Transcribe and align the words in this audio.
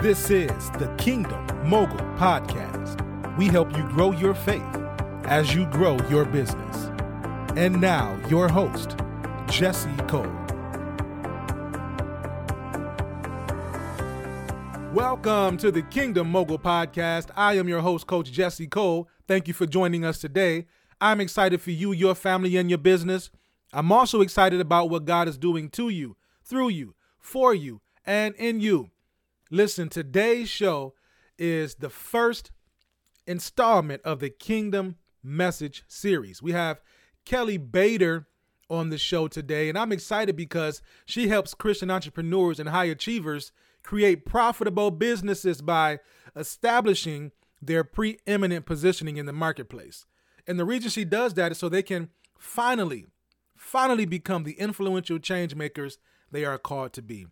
This 0.00 0.30
is 0.30 0.70
the 0.78 0.86
Kingdom 0.96 1.44
Mogul 1.68 1.98
Podcast. 2.16 3.36
We 3.36 3.46
help 3.46 3.76
you 3.76 3.82
grow 3.88 4.12
your 4.12 4.32
faith 4.32 4.62
as 5.24 5.52
you 5.52 5.66
grow 5.66 5.98
your 6.08 6.24
business. 6.24 6.84
And 7.56 7.80
now, 7.80 8.16
your 8.28 8.48
host, 8.48 8.96
Jesse 9.48 9.90
Cole. 10.06 10.22
Welcome 14.94 15.56
to 15.56 15.72
the 15.72 15.82
Kingdom 15.90 16.30
Mogul 16.30 16.60
Podcast. 16.60 17.30
I 17.34 17.54
am 17.54 17.66
your 17.66 17.80
host, 17.80 18.06
Coach 18.06 18.30
Jesse 18.30 18.68
Cole. 18.68 19.08
Thank 19.26 19.48
you 19.48 19.52
for 19.52 19.66
joining 19.66 20.04
us 20.04 20.20
today. 20.20 20.66
I'm 21.00 21.20
excited 21.20 21.60
for 21.60 21.72
you, 21.72 21.90
your 21.90 22.14
family, 22.14 22.56
and 22.56 22.70
your 22.70 22.78
business. 22.78 23.32
I'm 23.72 23.90
also 23.90 24.20
excited 24.20 24.60
about 24.60 24.90
what 24.90 25.06
God 25.06 25.26
is 25.26 25.36
doing 25.36 25.68
to 25.70 25.88
you, 25.88 26.16
through 26.44 26.68
you, 26.68 26.94
for 27.18 27.52
you, 27.52 27.80
and 28.06 28.36
in 28.36 28.60
you. 28.60 28.90
Listen, 29.50 29.88
today's 29.88 30.50
show 30.50 30.92
is 31.38 31.76
the 31.76 31.88
first 31.88 32.50
installment 33.26 34.02
of 34.02 34.20
the 34.20 34.28
Kingdom 34.28 34.96
Message 35.22 35.84
series. 35.88 36.42
We 36.42 36.52
have 36.52 36.82
Kelly 37.24 37.58
Baader 37.58 38.26
on 38.68 38.90
the 38.90 38.98
show 38.98 39.26
today, 39.26 39.70
and 39.70 39.78
I'm 39.78 39.90
excited 39.90 40.36
because 40.36 40.82
she 41.06 41.28
helps 41.28 41.54
Christian 41.54 41.90
entrepreneurs 41.90 42.60
and 42.60 42.68
high 42.68 42.84
achievers 42.84 43.52
create 43.82 44.26
profitable 44.26 44.90
businesses 44.90 45.62
by 45.62 46.00
establishing 46.36 47.32
their 47.62 47.84
preeminent 47.84 48.66
positioning 48.66 49.16
in 49.16 49.24
the 49.24 49.32
marketplace. 49.32 50.04
And 50.46 50.60
the 50.60 50.66
reason 50.66 50.90
she 50.90 51.06
does 51.06 51.32
that 51.34 51.52
is 51.52 51.58
so 51.58 51.70
they 51.70 51.82
can 51.82 52.10
finally, 52.38 53.06
finally 53.56 54.04
become 54.04 54.44
the 54.44 54.58
influential 54.60 55.18
change 55.18 55.54
makers 55.54 55.96
they 56.30 56.44
are 56.44 56.58
called 56.58 56.92
to 56.92 57.02
be. 57.02 57.26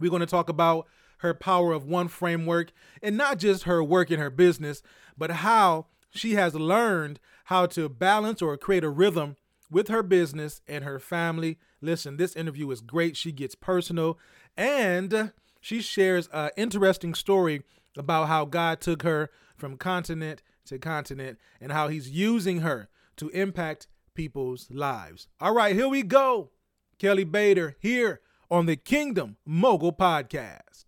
We're 0.00 0.10
going 0.10 0.20
to 0.20 0.26
talk 0.26 0.48
about 0.48 0.88
her 1.18 1.34
power 1.34 1.72
of 1.72 1.84
one 1.84 2.08
framework 2.08 2.72
and 3.02 3.16
not 3.16 3.38
just 3.38 3.64
her 3.64 3.82
work 3.82 4.10
in 4.10 4.20
her 4.20 4.30
business, 4.30 4.82
but 5.16 5.30
how 5.30 5.86
she 6.10 6.34
has 6.34 6.54
learned 6.54 7.20
how 7.44 7.66
to 7.66 7.88
balance 7.88 8.42
or 8.42 8.56
create 8.56 8.84
a 8.84 8.88
rhythm 8.88 9.36
with 9.70 9.88
her 9.88 10.02
business 10.02 10.60
and 10.66 10.84
her 10.84 10.98
family. 10.98 11.58
Listen, 11.80 12.16
this 12.16 12.36
interview 12.36 12.70
is 12.70 12.80
great. 12.80 13.16
She 13.16 13.32
gets 13.32 13.54
personal 13.54 14.18
and 14.56 15.32
she 15.60 15.80
shares 15.80 16.28
an 16.32 16.50
interesting 16.56 17.14
story 17.14 17.62
about 17.96 18.28
how 18.28 18.44
God 18.44 18.80
took 18.80 19.02
her 19.02 19.30
from 19.56 19.76
continent 19.76 20.42
to 20.66 20.78
continent 20.78 21.38
and 21.60 21.72
how 21.72 21.88
he's 21.88 22.10
using 22.10 22.60
her 22.60 22.88
to 23.16 23.28
impact 23.30 23.88
people's 24.14 24.70
lives. 24.70 25.28
All 25.40 25.54
right, 25.54 25.74
here 25.74 25.88
we 25.88 26.02
go. 26.02 26.50
Kelly 26.98 27.24
Baader 27.24 27.74
here 27.80 28.20
on 28.50 28.66
the 28.66 28.76
Kingdom 28.76 29.36
Mogul 29.44 29.92
Podcast. 29.92 30.86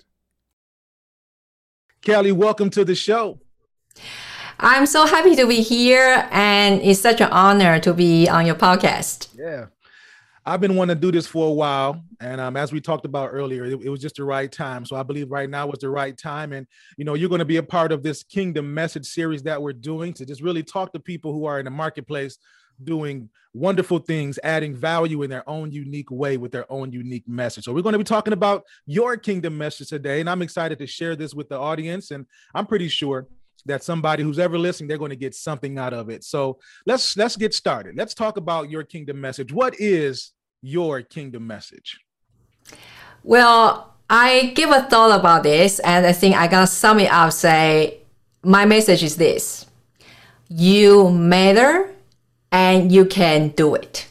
Kelly, 2.03 2.33
welcome 2.33 2.71
to 2.71 2.83
the 2.83 2.95
show. 2.95 3.39
I'm 4.59 4.87
so 4.87 5.05
happy 5.05 5.37
to 5.37 5.47
be 5.47 5.61
here, 5.61 6.27
and 6.31 6.81
it's 6.81 6.99
such 6.99 7.21
an 7.21 7.29
honor 7.31 7.79
to 7.81 7.93
be 7.93 8.27
on 8.27 8.47
your 8.47 8.55
podcast. 8.55 9.29
Yeah. 9.35 9.67
I've 10.47 10.63
been 10.63 10.77
wanting 10.77 10.97
to 10.97 11.01
do 11.01 11.13
this 11.13 11.27
for 11.27 11.49
a 11.49 11.53
while, 11.53 12.03
and 12.19 12.41
um, 12.41 12.57
as 12.57 12.73
we 12.73 12.81
talked 12.81 13.05
about 13.05 13.29
earlier, 13.33 13.67
it, 13.67 13.83
it, 13.83 13.91
was 13.91 14.01
just 14.01 14.17
the 14.17 14.25
right 14.25 14.51
time. 14.51 14.87
So 14.87 14.97
I 14.97 15.03
believe 15.03 15.31
right 15.31 15.51
now 15.51 15.67
was 15.67 15.81
the 15.81 15.91
right 15.91 16.17
time, 16.17 16.55
and 16.55 16.67
you 16.97 17.05
know, 17.05 17.13
you're 17.13 17.29
going 17.29 17.41
to 17.41 17.45
be 17.45 17.59
a 17.59 17.63
part 17.63 17.93
of 17.93 18.03
this 18.03 18.23
Kingdom 18.23 18.73
Message 18.73 19.05
series 19.05 19.43
that 19.43 19.61
we're 19.61 19.75
doing 19.75 20.15
to 20.15 20.25
just 20.25 20.41
really 20.41 20.63
talk 20.63 20.95
to 20.95 21.01
people 21.01 21.35
who 21.35 21.45
are 21.45 21.59
in 21.59 21.67
the 21.67 21.71
marketplace 21.71 22.39
doing 22.85 23.29
wonderful 23.55 23.99
things, 23.99 24.39
adding 24.45 24.75
value 24.75 25.23
in 25.23 25.31
their 25.31 25.49
own 25.49 25.73
unique 25.73 26.11
way 26.11 26.37
with 26.37 26.53
their 26.53 26.71
own 26.71 26.93
unique 26.93 27.27
message. 27.29 27.65
So 27.65 27.73
we're 27.73 27.83
going 27.83 27.95
to 27.95 27.99
be 27.99 28.05
talking 28.05 28.33
about 28.33 28.65
your 28.87 29.17
kingdom 29.17 29.59
message 29.59 29.89
today, 29.89 30.21
and 30.21 30.31
I'm 30.31 30.43
excited 30.43 30.79
to 30.79 30.87
share 30.87 31.17
this 31.17 31.35
with 31.35 31.49
the 31.49 31.59
audience. 31.59 32.11
And 32.11 32.27
I'm 32.55 32.67
pretty 32.67 32.89
sure 32.89 33.27
that 33.67 33.83
somebody 33.83 34.23
who's 34.23 34.39
ever 34.39 34.59
listening, 34.59 34.89
they're 34.89 34.99
going 34.99 35.11
to 35.11 35.17
get 35.17 35.35
something 35.35 35.79
out 35.79 35.93
of 35.93 36.09
it. 36.09 36.25
So 36.25 36.59
let's 36.87 37.17
let's 37.17 37.37
get 37.37 37.55
started. 37.55 37.97
Let's 37.97 38.15
talk 38.15 38.37
about 38.37 38.71
your 38.71 38.85
kingdom 38.85 39.21
message. 39.21 39.53
What 39.53 39.75
is 39.79 40.33
your 40.63 41.03
kingdom 41.03 41.47
message? 41.47 41.99
Well, 43.23 43.95
I 44.09 44.53
give 44.55 44.71
a 44.71 44.83
thought 44.83 45.19
about 45.19 45.43
this, 45.43 45.79
and 45.81 46.07
I 46.07 46.13
think 46.13 46.37
I 46.37 46.47
gotta 46.47 46.67
sum 46.67 47.01
it 47.01 47.11
up. 47.11 47.33
Say, 47.33 48.01
my 48.43 48.65
message 48.65 49.03
is 49.03 49.17
this: 49.17 49.67
you 50.49 51.11
matter 51.11 51.95
and 52.53 52.91
you 52.91 53.05
can 53.05 53.49
do 53.49 53.75
it. 53.75 54.09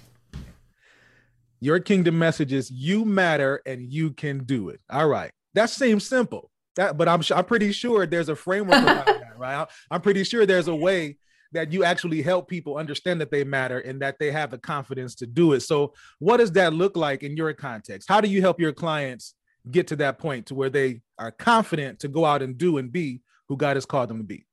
Your 1.60 1.80
kingdom 1.80 2.18
message 2.18 2.54
is 2.54 2.72
you 2.72 3.04
matter 3.04 3.62
and 3.66 3.92
you 3.92 4.12
can 4.12 4.46
do 4.46 4.70
it. 4.70 4.80
All 4.90 5.08
right. 5.08 5.32
That 5.56 5.70
seems 5.70 6.08
simple. 6.08 6.52
That, 6.76 6.98
but 6.98 7.10
I'm 7.10 7.22
I'm 7.36 7.46
pretty 7.46 7.72
sure 7.74 8.06
there's 8.06 8.30
a 8.30 8.36
framework 8.36 8.84
around 8.84 9.06
that, 9.06 9.38
right? 9.38 9.68
I'm 9.92 10.02
pretty 10.02 10.24
sure 10.24 10.46
there's 10.46 10.70
a 10.70 10.76
way 10.76 11.18
that 11.52 11.74
you 11.74 11.84
actually 11.84 12.22
help 12.22 12.48
people 12.48 12.78
understand 12.78 13.20
that 13.20 13.32
they 13.32 13.44
matter 13.44 13.80
and 13.80 14.02
that 14.02 14.18
they 14.20 14.32
have 14.32 14.52
the 14.52 14.58
confidence 14.58 15.16
to 15.16 15.26
do 15.26 15.54
it. 15.54 15.62
So, 15.62 15.94
what 16.20 16.38
does 16.38 16.52
that 16.54 16.74
look 16.74 16.96
like 16.96 17.24
in 17.24 17.36
your 17.36 17.52
context? 17.54 18.08
How 18.08 18.22
do 18.22 18.30
you 18.30 18.42
help 18.42 18.60
your 18.60 18.72
clients 18.72 19.34
get 19.72 19.88
to 19.88 19.96
that 19.98 20.20
point 20.20 20.46
to 20.48 20.56
where 20.56 20.70
they 20.70 21.02
are 21.18 21.32
confident 21.32 22.00
to 22.00 22.08
go 22.08 22.24
out 22.24 22.42
and 22.42 22.58
do 22.58 22.78
and 22.78 22.92
be 22.92 23.22
who 23.50 23.58
God 23.58 23.76
has 23.76 23.86
called 23.86 24.10
them 24.10 24.20
to 24.20 24.24
be? 24.24 24.46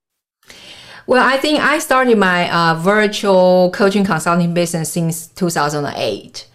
Well, 1.06 1.24
I 1.24 1.36
think 1.36 1.60
I 1.60 1.78
started 1.78 2.18
my 2.18 2.50
uh, 2.52 2.74
virtual 2.74 3.70
coaching 3.70 4.04
consulting 4.04 4.54
business 4.54 4.92
since 4.92 5.28
2008. 5.28 6.48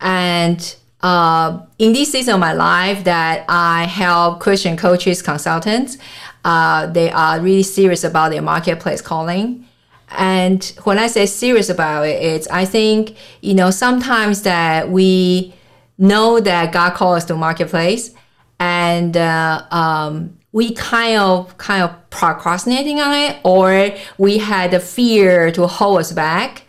And 0.00 0.76
uh, 1.02 1.60
in 1.78 1.92
this 1.92 2.12
season 2.12 2.34
of 2.34 2.40
my 2.40 2.54
life 2.54 3.04
that 3.04 3.44
I 3.48 3.84
help 3.84 4.40
Christian 4.40 4.78
coaches, 4.78 5.20
consultants, 5.20 5.98
uh, 6.44 6.86
they 6.86 7.10
are 7.10 7.40
really 7.40 7.62
serious 7.62 8.02
about 8.02 8.30
their 8.30 8.40
marketplace 8.40 9.02
calling. 9.02 9.66
And 10.12 10.64
when 10.84 10.98
I 10.98 11.06
say 11.06 11.26
serious 11.26 11.68
about 11.68 12.06
it, 12.06 12.22
it's 12.22 12.48
I 12.48 12.64
think, 12.64 13.16
you 13.42 13.54
know, 13.54 13.70
sometimes 13.70 14.42
that 14.42 14.90
we 14.90 15.54
know 15.98 16.40
that 16.40 16.72
God 16.72 16.94
calls 16.94 17.18
us 17.18 17.24
to 17.26 17.36
marketplace 17.36 18.12
and 18.58 19.16
uh, 19.16 19.62
um, 19.70 20.38
we 20.52 20.74
kind 20.74 21.16
of 21.16 21.56
kind 21.58 21.82
of 21.82 22.10
procrastinating 22.10 23.00
on 23.00 23.14
it 23.14 23.38
or 23.44 23.90
we 24.18 24.38
had 24.38 24.72
the 24.72 24.80
fear 24.80 25.50
to 25.52 25.66
hold 25.66 26.00
us 26.00 26.12
back. 26.12 26.62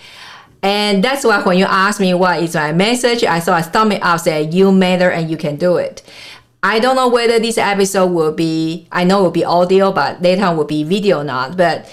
And 0.64 1.04
that's 1.04 1.26
why 1.26 1.42
when 1.42 1.58
you 1.58 1.66
ask 1.66 2.00
me 2.00 2.14
what 2.14 2.44
is 2.44 2.54
my 2.54 2.72
message 2.72 3.24
i 3.24 3.38
i 3.38 3.62
thumb 3.64 3.92
it 3.92 4.04
up 4.04 4.20
say 4.20 4.44
you 4.44 4.72
matter 4.72 5.10
and 5.10 5.30
you 5.30 5.38
can 5.38 5.56
do 5.56 5.78
it. 5.78 6.04
I 6.64 6.78
don't 6.78 6.96
know 6.96 7.10
whether 7.10 7.40
this 7.40 7.58
episode 7.58 8.08
will 8.08 8.34
be 8.34 8.88
i 8.92 9.04
know 9.04 9.22
it 9.22 9.24
will 9.24 9.32
be 9.32 9.46
audio 9.46 9.92
but 9.92 10.22
later 10.22 10.46
on 10.46 10.58
will 10.58 10.66
be 10.66 10.84
video 10.84 11.22
or 11.22 11.24
not. 11.24 11.58
But 11.58 11.92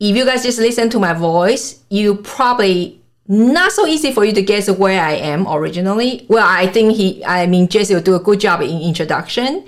if 0.00 0.14
you 0.14 0.24
guys 0.26 0.42
just 0.42 0.58
listen 0.58 0.90
to 0.90 0.98
my 0.98 1.14
voice 1.14 1.82
you 1.88 2.16
probably 2.16 3.00
not 3.26 3.72
so 3.72 3.86
easy 3.86 4.12
for 4.12 4.24
you 4.24 4.32
to 4.32 4.42
guess 4.42 4.70
where 4.70 5.00
i 5.00 5.12
am 5.12 5.46
originally. 5.48 6.26
Well 6.28 6.46
i 6.46 6.66
think 6.66 6.94
he 6.96 7.24
i 7.24 7.46
mean 7.46 7.68
jesse 7.68 7.94
will 7.94 8.02
do 8.02 8.16
a 8.16 8.20
good 8.20 8.40
job 8.40 8.60
in 8.60 8.82
introduction 8.82 9.64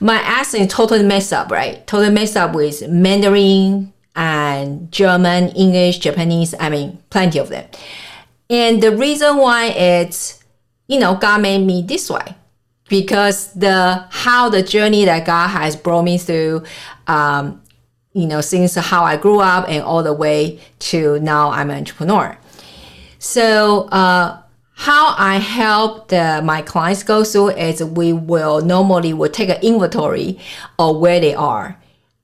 my 0.00 0.16
accent 0.16 0.64
is 0.64 0.72
totally 0.72 1.02
messed 1.02 1.32
up, 1.32 1.50
right? 1.50 1.86
Totally 1.86 2.12
messed 2.12 2.36
up 2.36 2.54
with 2.54 2.88
Mandarin 2.88 3.92
and 4.14 4.90
German, 4.92 5.48
English, 5.50 5.98
Japanese. 5.98 6.54
I 6.58 6.68
mean, 6.68 6.98
plenty 7.10 7.38
of 7.38 7.48
them. 7.48 7.68
And 8.50 8.82
the 8.82 8.96
reason 8.96 9.36
why 9.36 9.66
it's, 9.66 10.42
you 10.86 10.98
know, 10.98 11.16
God 11.16 11.42
made 11.42 11.64
me 11.66 11.82
this 11.82 12.10
way 12.10 12.34
because 12.88 13.52
the 13.52 14.06
how 14.10 14.48
the 14.48 14.62
journey 14.62 15.04
that 15.04 15.26
God 15.26 15.48
has 15.48 15.76
brought 15.76 16.02
me 16.02 16.18
through, 16.18 16.64
um, 17.06 17.62
you 18.12 18.26
know, 18.26 18.40
since 18.40 18.74
how 18.74 19.04
I 19.04 19.16
grew 19.16 19.40
up 19.40 19.68
and 19.68 19.82
all 19.82 20.02
the 20.02 20.12
way 20.12 20.60
to 20.80 21.20
now 21.20 21.50
I'm 21.50 21.70
an 21.70 21.78
entrepreneur. 21.78 22.36
So, 23.18 23.88
uh, 23.88 24.42
how 24.78 25.12
I 25.18 25.38
help 25.38 26.06
the, 26.06 26.40
my 26.44 26.62
clients 26.62 27.02
go 27.02 27.24
through 27.24 27.48
is 27.50 27.82
we 27.82 28.12
will 28.12 28.60
normally 28.60 29.12
will 29.12 29.28
take 29.28 29.48
an 29.48 29.60
inventory 29.60 30.38
of 30.78 30.98
where 30.98 31.18
they 31.18 31.34
are. 31.34 31.76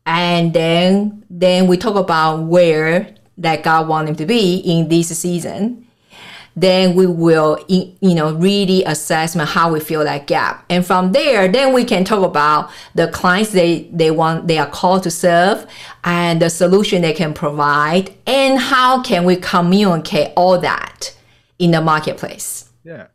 And 0.07 0.55
then 0.55 1.25
then 1.29 1.67
we 1.67 1.77
talk 1.77 1.97
about 1.97 2.45
where 2.45 3.13
that 3.39 3.65
God 3.65 3.89
want 3.89 4.07
them 4.07 4.15
to 4.15 4.25
be 4.25 4.59
in 4.59 4.89
this 4.89 5.09
season. 5.19 5.89
Then 6.55 6.95
we 6.95 7.09
will 7.09 7.59
you 7.69 8.15
know 8.15 8.33
really 8.35 8.85
assess 8.85 9.35
how 9.35 9.73
we 9.73 9.81
fill 9.81 10.05
that 10.05 10.29
gap. 10.29 10.65
And 10.71 10.87
from 10.87 11.11
there, 11.11 11.49
then 11.49 11.73
we 11.73 11.85
can 11.85 12.05
talk 12.05 12.23
about 12.23 12.71
the 12.95 13.09
clients 13.09 13.51
they, 13.51 13.89
they 13.93 14.13
want 14.13 14.47
they 14.47 14.59
are 14.59 14.71
called 14.71 15.03
to 15.03 15.11
serve 15.11 15.67
and 16.05 16.41
the 16.41 16.51
solution 16.51 17.03
they 17.03 17.15
can 17.15 17.35
provide 17.35 18.15
and 18.29 18.61
how 18.61 19.03
can 19.03 19.25
we 19.25 19.35
communicate 19.35 20.33
all 20.37 20.57
that 20.61 21.14
in 21.59 21.71
the 21.71 21.81
marketplace. 21.81 22.71
Yeah. 22.85 23.09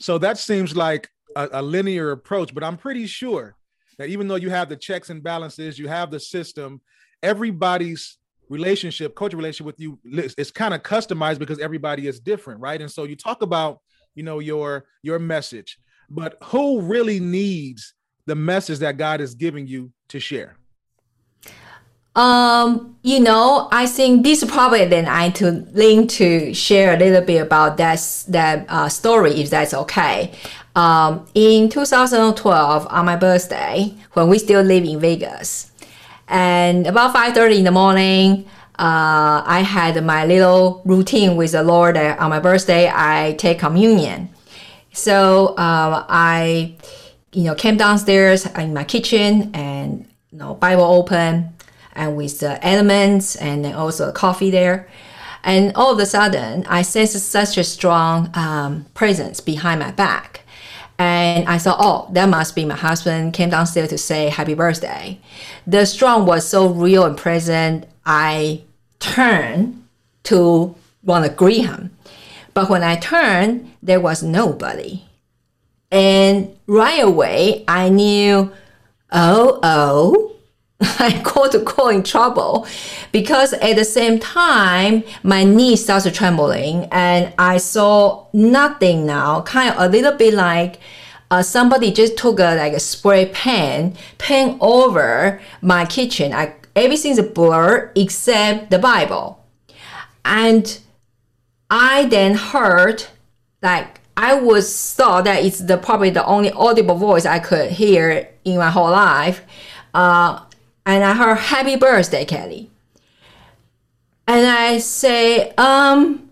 So 0.00 0.18
that 0.18 0.38
seems 0.38 0.76
like 0.76 1.08
a, 1.36 1.48
a, 1.52 1.62
linear 1.62 2.10
approach, 2.10 2.54
but 2.54 2.64
I'm 2.64 2.76
pretty 2.76 3.06
sure 3.06 3.56
that 3.98 4.08
even 4.08 4.28
though 4.28 4.34
you 4.36 4.50
have 4.50 4.68
the 4.68 4.76
checks 4.76 5.10
and 5.10 5.22
balances, 5.22 5.78
you 5.78 5.88
have 5.88 6.10
the 6.10 6.20
system, 6.20 6.80
everybody's 7.22 8.18
relationship, 8.48 9.14
coach 9.14 9.34
relationship 9.34 9.66
with 9.66 9.80
you 9.80 9.98
is 10.04 10.50
kind 10.50 10.74
of 10.74 10.82
customized 10.82 11.38
because 11.38 11.58
everybody 11.58 12.06
is 12.06 12.20
different, 12.20 12.60
right? 12.60 12.80
And 12.80 12.90
so 12.90 13.04
you 13.04 13.16
talk 13.16 13.42
about, 13.42 13.80
you 14.14 14.22
know, 14.22 14.38
your 14.40 14.84
your 15.02 15.18
message, 15.18 15.78
but 16.10 16.36
who 16.44 16.80
really 16.80 17.20
needs 17.20 17.94
the 18.26 18.34
message 18.34 18.78
that 18.80 18.96
God 18.96 19.20
is 19.20 19.34
giving 19.34 19.66
you 19.66 19.92
to 20.08 20.20
share? 20.20 20.56
Um, 22.14 22.96
you 23.02 23.20
know, 23.20 23.68
I 23.72 23.86
think 23.86 24.22
this 24.22 24.44
probably 24.44 24.84
then 24.86 25.06
I 25.06 25.30
to 25.30 25.66
link 25.72 26.10
to 26.10 26.54
share 26.54 26.94
a 26.94 26.96
little 26.96 27.20
bit 27.22 27.40
about 27.40 27.76
that 27.78 28.24
that 28.28 28.66
uh, 28.68 28.88
story 28.88 29.32
if 29.40 29.50
that's 29.50 29.74
okay. 29.74 30.32
Um, 30.76 31.26
in 31.34 31.68
2012 31.68 32.86
on 32.90 33.04
my 33.04 33.16
birthday 33.16 33.94
when 34.14 34.28
we 34.28 34.38
still 34.38 34.62
live 34.62 34.84
in 34.84 35.00
Vegas, 35.00 35.70
and 36.28 36.86
about 36.86 37.14
5:30 37.14 37.58
in 37.58 37.64
the 37.64 37.72
morning, 37.72 38.46
uh, 38.78 39.42
I 39.44 39.60
had 39.64 40.02
my 40.04 40.24
little 40.24 40.82
routine 40.84 41.36
with 41.36 41.52
the 41.52 41.62
Lord. 41.62 41.96
That 41.96 42.18
on 42.18 42.30
my 42.30 42.40
birthday, 42.40 42.90
I 42.92 43.34
take 43.38 43.58
communion. 43.58 44.30
So 44.92 45.48
um, 45.58 46.04
I, 46.08 46.76
you 47.32 47.44
know, 47.44 47.54
came 47.54 47.76
downstairs 47.76 48.46
in 48.46 48.72
my 48.72 48.84
kitchen 48.84 49.50
and 49.54 50.06
you 50.30 50.38
know 50.38 50.54
Bible 50.54 50.84
open 50.84 51.53
and 51.94 52.16
with 52.16 52.40
the 52.40 52.64
elements 52.66 53.36
and 53.36 53.64
then 53.64 53.74
also 53.74 54.10
coffee 54.12 54.50
there. 54.50 54.88
And 55.42 55.72
all 55.74 55.92
of 55.92 55.98
a 55.98 56.06
sudden, 56.06 56.64
I 56.66 56.82
sensed 56.82 57.18
such 57.18 57.58
a 57.58 57.64
strong 57.64 58.30
um, 58.34 58.86
presence 58.94 59.40
behind 59.40 59.80
my 59.80 59.90
back. 59.90 60.40
And 60.98 61.48
I 61.48 61.58
thought, 61.58 61.78
oh, 61.80 62.08
that 62.12 62.28
must 62.28 62.54
be 62.54 62.64
my 62.64 62.76
husband 62.76 63.34
came 63.34 63.50
downstairs 63.50 63.90
to 63.90 63.98
say 63.98 64.28
happy 64.28 64.54
birthday. 64.54 65.20
The 65.66 65.84
strong 65.86 66.24
was 66.24 66.48
so 66.48 66.68
real 66.68 67.04
and 67.04 67.16
present, 67.16 67.86
I 68.06 68.62
turned 69.00 69.86
to 70.24 70.74
want 71.02 71.26
to 71.26 71.32
greet 71.32 71.66
him. 71.66 71.90
But 72.54 72.70
when 72.70 72.82
I 72.82 72.96
turned, 72.96 73.72
there 73.82 74.00
was 74.00 74.22
nobody. 74.22 75.02
And 75.90 76.56
right 76.66 77.02
away, 77.02 77.64
I 77.68 77.88
knew, 77.88 78.52
oh, 79.12 79.60
oh, 79.62 80.33
go 81.22 81.48
to 81.48 81.58
go 81.58 81.88
in 81.88 82.02
trouble 82.02 82.66
because 83.12 83.52
at 83.54 83.76
the 83.76 83.84
same 83.84 84.18
time 84.18 85.04
my 85.22 85.44
knee 85.44 85.76
starts 85.76 86.10
trembling 86.12 86.86
and 86.92 87.32
I 87.38 87.58
saw 87.58 88.26
nothing 88.32 89.06
now, 89.06 89.42
kind 89.42 89.74
of 89.74 89.80
a 89.80 89.88
little 89.88 90.12
bit 90.12 90.34
like 90.34 90.80
uh, 91.30 91.42
somebody 91.42 91.90
just 91.90 92.16
took 92.16 92.38
a 92.38 92.54
like 92.56 92.72
a 92.72 92.80
spray 92.80 93.26
pan, 93.26 93.96
paint 94.18 94.58
over 94.60 95.40
my 95.60 95.84
kitchen. 95.84 96.32
I 96.32 96.54
everything's 96.76 97.20
blurred 97.20 97.90
except 97.96 98.70
the 98.70 98.78
Bible, 98.78 99.44
and 100.24 100.78
I 101.70 102.06
then 102.06 102.34
heard 102.34 103.04
like 103.62 104.00
I 104.16 104.34
was 104.34 104.94
thought 104.94 105.24
that 105.24 105.44
it's 105.44 105.58
the 105.58 105.76
probably 105.76 106.10
the 106.10 106.24
only 106.24 106.52
audible 106.52 106.96
voice 106.96 107.26
I 107.26 107.38
could 107.40 107.70
hear 107.70 108.28
in 108.44 108.58
my 108.58 108.70
whole 108.70 108.90
life. 108.90 109.42
Uh, 109.92 110.40
and 110.86 111.04
I 111.04 111.14
heard 111.14 111.36
happy 111.36 111.76
birthday, 111.76 112.24
Kelly. 112.24 112.70
And 114.26 114.46
I 114.46 114.78
say, 114.78 115.50
um, 115.56 116.30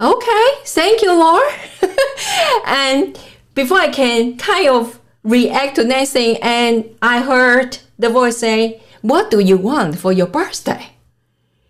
okay, 0.00 0.48
thank 0.64 1.02
you, 1.02 1.12
Lord. 1.12 1.52
and 2.66 3.18
before 3.54 3.78
I 3.78 3.88
can 3.88 4.36
kind 4.36 4.68
of 4.68 5.00
react 5.22 5.76
to 5.76 5.84
next 5.84 6.12
thing, 6.12 6.38
and 6.42 6.84
I 7.02 7.20
heard 7.20 7.78
the 7.98 8.08
voice 8.08 8.38
say, 8.38 8.80
What 9.02 9.30
do 9.30 9.40
you 9.40 9.56
want 9.56 9.98
for 9.98 10.12
your 10.12 10.26
birthday? 10.26 10.90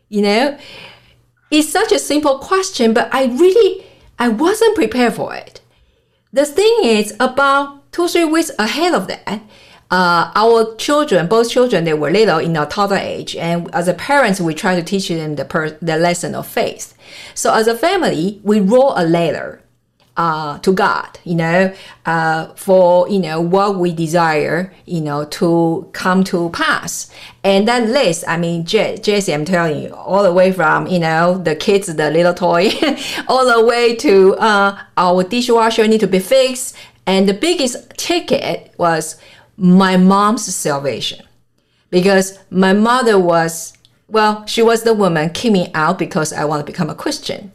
You 0.08 0.22
know, 0.22 0.58
it's 1.50 1.68
such 1.68 1.92
a 1.92 1.98
simple 1.98 2.38
question, 2.38 2.92
but 2.92 3.12
I 3.12 3.24
really 3.26 3.84
I 4.18 4.28
wasn't 4.28 4.76
prepared 4.76 5.14
for 5.14 5.34
it. 5.34 5.60
The 6.32 6.46
thing 6.46 6.78
is, 6.82 7.14
about 7.20 7.92
two, 7.92 8.08
three 8.08 8.24
weeks 8.24 8.50
ahead 8.58 8.94
of 8.94 9.08
that, 9.08 9.42
uh, 9.90 10.32
our 10.34 10.74
children, 10.76 11.28
both 11.28 11.50
children, 11.50 11.84
they 11.84 11.94
were 11.94 12.10
little 12.10 12.38
in 12.38 12.56
a 12.56 12.66
toddler 12.66 12.96
age, 12.96 13.36
and 13.36 13.72
as 13.72 13.86
a 13.86 13.94
parents, 13.94 14.40
we 14.40 14.52
try 14.52 14.74
to 14.74 14.82
teach 14.82 15.08
them 15.08 15.36
the 15.36 15.44
per- 15.44 15.78
the 15.80 15.96
lesson 15.96 16.34
of 16.34 16.46
faith. 16.46 16.94
So 17.34 17.54
as 17.54 17.68
a 17.68 17.76
family, 17.76 18.40
we 18.42 18.60
wrote 18.60 18.94
a 18.96 19.04
letter 19.04 19.62
uh, 20.16 20.58
to 20.60 20.72
God, 20.72 21.18
you 21.24 21.34
know, 21.34 21.74
uh, 22.04 22.46
for 22.54 23.08
you 23.08 23.20
know 23.20 23.40
what 23.40 23.76
we 23.76 23.92
desire, 23.92 24.72
you 24.86 25.00
know, 25.00 25.24
to 25.26 25.88
come 25.92 26.24
to 26.24 26.50
pass. 26.50 27.10
And 27.44 27.68
that 27.68 27.88
list, 27.88 28.24
I 28.26 28.38
mean, 28.38 28.64
J- 28.64 28.98
Jesse, 28.98 29.32
I'm 29.32 29.44
telling 29.44 29.82
you, 29.82 29.94
all 29.94 30.22
the 30.22 30.32
way 30.32 30.50
from 30.50 30.86
you 30.88 30.98
know 30.98 31.38
the 31.38 31.54
kids, 31.54 31.86
the 31.86 32.10
little 32.10 32.34
toy, 32.34 32.70
all 33.28 33.46
the 33.46 33.64
way 33.64 33.94
to 33.96 34.34
uh, 34.36 34.78
our 34.96 35.22
dishwasher 35.22 35.86
need 35.86 36.00
to 36.00 36.08
be 36.08 36.18
fixed. 36.18 36.76
And 37.08 37.28
the 37.28 37.34
biggest 37.34 37.90
ticket 37.90 38.74
was 38.78 39.14
my 39.56 39.96
mom's 39.96 40.54
salvation. 40.54 41.24
Because 41.90 42.38
my 42.50 42.72
mother 42.72 43.18
was 43.18 43.72
well 44.08 44.46
she 44.46 44.62
was 44.62 44.82
the 44.82 44.94
woman 44.94 45.30
kicked 45.30 45.52
me 45.52 45.68
out 45.74 45.98
because 45.98 46.32
i 46.32 46.44
want 46.44 46.64
to 46.64 46.72
become 46.72 46.90
a 46.90 46.94
christian. 46.94 47.52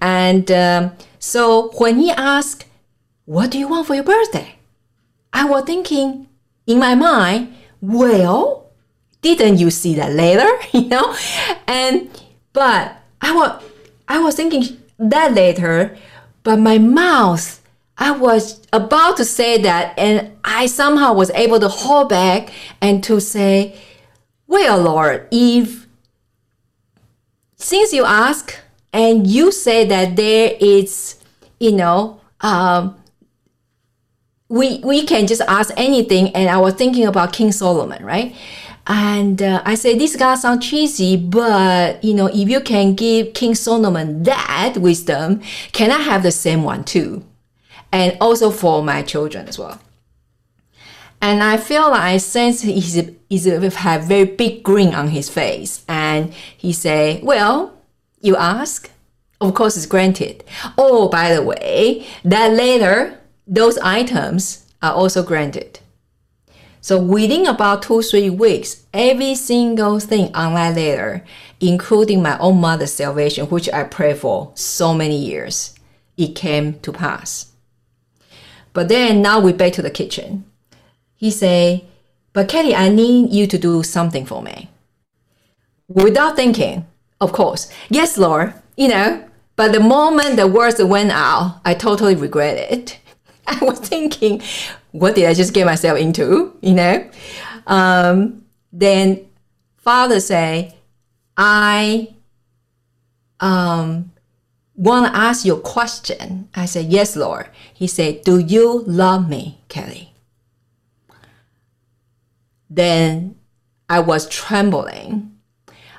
And 0.00 0.50
um, 0.50 0.92
so 1.18 1.70
when 1.78 1.98
he 1.98 2.10
asked 2.10 2.66
what 3.24 3.50
do 3.50 3.58
you 3.58 3.68
want 3.68 3.86
for 3.86 3.94
your 3.94 4.04
birthday? 4.04 4.56
I 5.32 5.44
was 5.46 5.64
thinking 5.64 6.28
in 6.66 6.78
my 6.78 6.94
mind 6.94 7.54
well 7.80 8.70
didn't 9.22 9.58
you 9.58 9.70
see 9.70 9.94
that 9.94 10.12
later 10.12 10.48
you 10.72 10.88
know? 10.88 11.16
And 11.66 12.10
but 12.52 12.96
i 13.20 13.32
was 13.32 13.62
i 14.08 14.18
was 14.18 14.34
thinking 14.36 14.78
that 14.98 15.32
later 15.32 15.96
but 16.42 16.58
my 16.58 16.78
mouth 16.78 17.63
I 17.96 18.10
was 18.10 18.60
about 18.72 19.16
to 19.18 19.24
say 19.24 19.62
that, 19.62 19.96
and 19.98 20.32
I 20.44 20.66
somehow 20.66 21.14
was 21.14 21.30
able 21.30 21.60
to 21.60 21.68
hold 21.68 22.08
back 22.08 22.50
and 22.80 23.02
to 23.04 23.20
say, 23.20 23.80
Well, 24.46 24.80
Lord, 24.82 25.28
if 25.30 25.86
since 27.56 27.92
you 27.92 28.04
ask 28.04 28.56
and 28.92 29.26
you 29.26 29.52
say 29.52 29.84
that 29.86 30.16
there 30.16 30.56
is, 30.60 31.16
you 31.60 31.72
know, 31.72 32.20
um, 32.40 32.96
we 34.48 34.80
we 34.80 35.06
can 35.06 35.26
just 35.26 35.42
ask 35.42 35.72
anything, 35.76 36.34
and 36.34 36.50
I 36.50 36.58
was 36.58 36.74
thinking 36.74 37.06
about 37.06 37.32
King 37.32 37.52
Solomon, 37.52 38.04
right? 38.04 38.34
And 38.86 39.40
uh, 39.40 39.62
I 39.64 39.76
said, 39.76 39.98
this 39.98 40.14
guy 40.14 40.34
sounds 40.34 40.66
cheesy, 40.66 41.16
but 41.16 42.04
you 42.04 42.12
know, 42.12 42.26
if 42.26 42.48
you 42.48 42.60
can 42.60 42.94
give 42.94 43.32
King 43.32 43.54
Solomon 43.54 44.24
that 44.24 44.74
wisdom, 44.76 45.40
can 45.72 45.90
I 45.90 45.98
have 45.98 46.22
the 46.22 46.30
same 46.30 46.64
one 46.64 46.84
too? 46.84 47.24
And 47.94 48.16
also 48.20 48.50
for 48.50 48.82
my 48.82 49.02
children 49.02 49.46
as 49.46 49.56
well. 49.56 49.80
And 51.22 51.42
I 51.44 51.56
feel 51.56 51.90
like 51.90 52.00
I 52.00 52.16
sense 52.16 52.60
he's, 52.60 53.00
he's 53.28 53.46
have 53.46 54.04
very 54.04 54.24
big 54.24 54.64
grin 54.64 54.92
on 54.94 55.08
his 55.08 55.30
face, 55.30 55.84
and 55.88 56.34
he 56.34 56.72
say, 56.72 57.20
"Well, 57.22 57.72
you 58.20 58.36
ask, 58.36 58.90
of 59.40 59.54
course 59.54 59.76
it's 59.76 59.86
granted. 59.86 60.42
Oh, 60.76 61.08
by 61.08 61.32
the 61.32 61.42
way, 61.42 62.04
that 62.24 62.52
later 62.52 63.20
those 63.46 63.78
items 63.78 64.66
are 64.82 64.92
also 64.92 65.22
granted." 65.22 65.78
So 66.80 67.00
within 67.00 67.46
about 67.46 67.82
two 67.82 68.02
three 68.02 68.28
weeks, 68.28 68.84
every 68.92 69.36
single 69.36 70.00
thing 70.00 70.34
on 70.34 70.52
that 70.54 70.74
letter, 70.74 71.24
including 71.60 72.22
my 72.22 72.36
own 72.38 72.60
mother's 72.60 72.92
salvation, 72.92 73.46
which 73.46 73.70
I 73.72 73.84
prayed 73.84 74.18
for 74.18 74.50
so 74.54 74.92
many 74.92 75.16
years, 75.16 75.74
it 76.18 76.34
came 76.34 76.80
to 76.80 76.92
pass. 76.92 77.53
But 78.74 78.88
then 78.88 79.22
now 79.22 79.40
we 79.40 79.54
back 79.54 79.72
to 79.74 79.82
the 79.82 79.90
kitchen. 79.90 80.44
He 81.14 81.30
say, 81.30 81.86
but 82.34 82.48
Kelly, 82.48 82.74
I 82.74 82.90
need 82.90 83.32
you 83.32 83.46
to 83.46 83.56
do 83.56 83.82
something 83.82 84.26
for 84.26 84.42
me. 84.42 84.68
Without 85.88 86.36
thinking, 86.36 86.86
of 87.20 87.32
course, 87.32 87.70
yes, 87.88 88.18
Lord, 88.18 88.52
you 88.76 88.88
know, 88.88 89.24
but 89.56 89.72
the 89.72 89.80
moment 89.80 90.36
the 90.36 90.48
words 90.48 90.82
went 90.82 91.12
out, 91.12 91.60
I 91.64 91.74
totally 91.74 92.16
regret 92.16 92.58
it. 92.72 92.98
I 93.46 93.58
was 93.64 93.78
thinking, 93.78 94.42
what 94.90 95.14
did 95.14 95.26
I 95.26 95.34
just 95.34 95.54
get 95.54 95.66
myself 95.66 95.98
into, 95.98 96.56
you 96.60 96.74
know? 96.74 97.08
Um, 97.66 98.44
then 98.72 99.24
father 99.76 100.18
say, 100.18 100.74
I 101.36 102.14
um, 103.38 104.10
want 104.76 105.12
to 105.12 105.18
ask 105.18 105.44
you 105.44 105.56
a 105.56 105.60
question. 105.60 106.48
I 106.54 106.66
said, 106.66 106.86
Yes, 106.86 107.16
Lord. 107.16 107.48
He 107.72 107.86
said, 107.86 108.22
Do 108.22 108.38
you 108.38 108.82
love 108.86 109.28
me, 109.28 109.60
Kelly? 109.68 110.12
Then 112.68 113.36
I 113.88 114.00
was 114.00 114.28
trembling. 114.28 115.38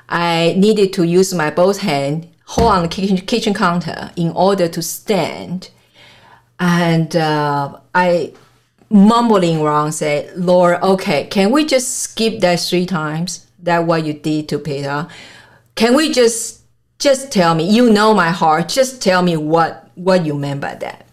I 0.10 0.56
needed 0.58 0.94
to 0.94 1.04
use 1.04 1.34
my 1.34 1.50
both 1.50 1.80
hand, 1.80 2.28
hold 2.46 2.72
on 2.72 2.82
the 2.84 2.88
kitchen, 2.88 3.18
kitchen 3.18 3.54
counter 3.54 4.12
in 4.16 4.32
order 4.32 4.68
to 4.68 4.82
stand. 4.82 5.72
And 6.60 7.16
uh, 7.16 7.80
I 7.94 8.34
mumbling 8.90 9.62
around 9.62 9.94
said, 9.94 10.38
Lord, 10.38 10.82
okay, 10.82 11.26
can 11.28 11.52
we 11.52 11.66
just 11.66 12.00
skip 12.00 12.40
that 12.42 12.60
three 12.60 12.86
times? 12.86 13.48
That 13.60 13.86
what 13.86 14.06
you 14.06 14.14
did 14.14 14.48
to 14.50 14.60
Peter? 14.60 15.08
Can 15.74 15.96
we 15.96 16.12
just 16.12 16.62
just 17.00 17.32
tell 17.32 17.56
me. 17.56 17.70
You 17.70 17.92
know 17.92 18.14
my 18.14 18.32
heart. 18.32 18.70
Just 18.70 19.02
tell 19.02 19.22
me 19.22 19.38
what 19.38 19.90
what 19.96 20.26
you 20.26 20.36
meant 20.36 20.62
by 20.62 20.76
that. 20.76 21.06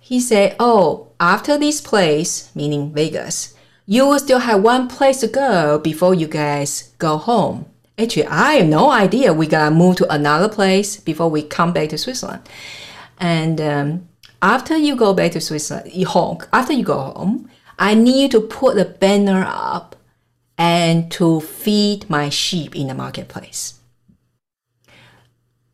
he 0.00 0.20
said, 0.20 0.56
Oh, 0.58 1.08
after 1.18 1.56
this 1.56 1.80
place, 1.80 2.50
meaning 2.54 2.92
Vegas, 2.92 3.54
you 3.86 4.06
will 4.06 4.18
still 4.18 4.40
have 4.40 4.62
one 4.62 4.88
place 4.88 5.20
to 5.20 5.28
go 5.28 5.78
before 5.78 6.14
you 6.14 6.26
guys 6.26 6.92
go 6.98 7.16
home. 7.16 7.66
Actually, 7.96 8.26
I 8.26 8.54
have 8.54 8.66
no 8.66 8.90
idea 8.90 9.32
we 9.32 9.46
gotta 9.46 9.74
move 9.74 9.96
to 9.96 10.12
another 10.12 10.48
place 10.48 10.96
before 10.98 11.30
we 11.30 11.42
come 11.42 11.72
back 11.72 11.90
to 11.90 11.98
Switzerland. 11.98 12.42
And 13.18 13.60
um, 13.60 14.08
after 14.42 14.76
you 14.76 14.96
go 14.96 15.14
back 15.14 15.32
to 15.32 15.40
Switzerland, 15.40 15.92
home, 16.04 16.38
after 16.52 16.72
you 16.72 16.84
go 16.84 16.98
home, 16.98 17.48
I 17.78 17.94
need 17.94 18.30
to 18.32 18.40
put 18.40 18.76
the 18.76 18.84
banner 18.84 19.44
up 19.46 19.96
and 20.58 21.10
to 21.12 21.40
feed 21.40 22.10
my 22.10 22.28
sheep 22.28 22.74
in 22.76 22.88
the 22.88 22.94
marketplace. 22.94 23.80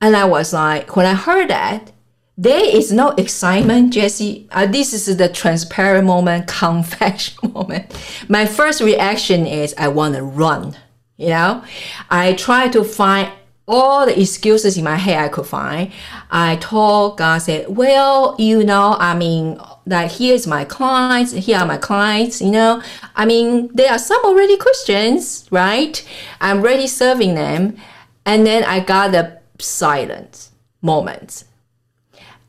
And 0.00 0.16
I 0.16 0.24
was 0.24 0.52
like, 0.52 0.96
when 0.96 1.06
I 1.06 1.14
heard 1.14 1.50
that, 1.50 1.92
there 2.38 2.64
is 2.64 2.90
no 2.90 3.10
excitement, 3.10 3.92
Jesse. 3.92 4.48
Uh, 4.50 4.66
this 4.66 4.94
is 4.94 5.14
the 5.16 5.28
transparent 5.28 6.06
moment, 6.06 6.46
confession 6.46 7.52
moment. 7.52 7.94
My 8.28 8.46
first 8.46 8.80
reaction 8.80 9.46
is 9.46 9.74
I 9.76 9.88
want 9.88 10.14
to 10.14 10.22
run. 10.22 10.76
You 11.18 11.28
know, 11.28 11.64
I 12.08 12.32
try 12.32 12.68
to 12.68 12.82
find 12.82 13.30
all 13.68 14.06
the 14.06 14.18
excuses 14.18 14.78
in 14.78 14.84
my 14.84 14.96
head 14.96 15.18
I 15.22 15.28
could 15.28 15.46
find. 15.46 15.92
I 16.30 16.56
told 16.56 17.18
God, 17.18 17.38
said, 17.38 17.68
well, 17.68 18.34
you 18.38 18.64
know, 18.64 18.96
I 18.98 19.14
mean, 19.14 19.60
like 19.86 20.12
here's 20.12 20.46
my 20.46 20.64
clients, 20.64 21.32
here 21.32 21.58
are 21.58 21.66
my 21.66 21.76
clients, 21.76 22.40
you 22.40 22.50
know. 22.50 22.82
I 23.14 23.26
mean, 23.26 23.68
there 23.74 23.92
are 23.92 23.98
some 23.98 24.24
already 24.24 24.56
Christians, 24.56 25.46
right? 25.50 26.02
I'm 26.40 26.60
already 26.60 26.86
serving 26.86 27.34
them. 27.34 27.76
And 28.24 28.46
then 28.46 28.64
I 28.64 28.80
got 28.80 29.12
the 29.12 29.39
silence 29.60 30.50
moment. 30.82 31.44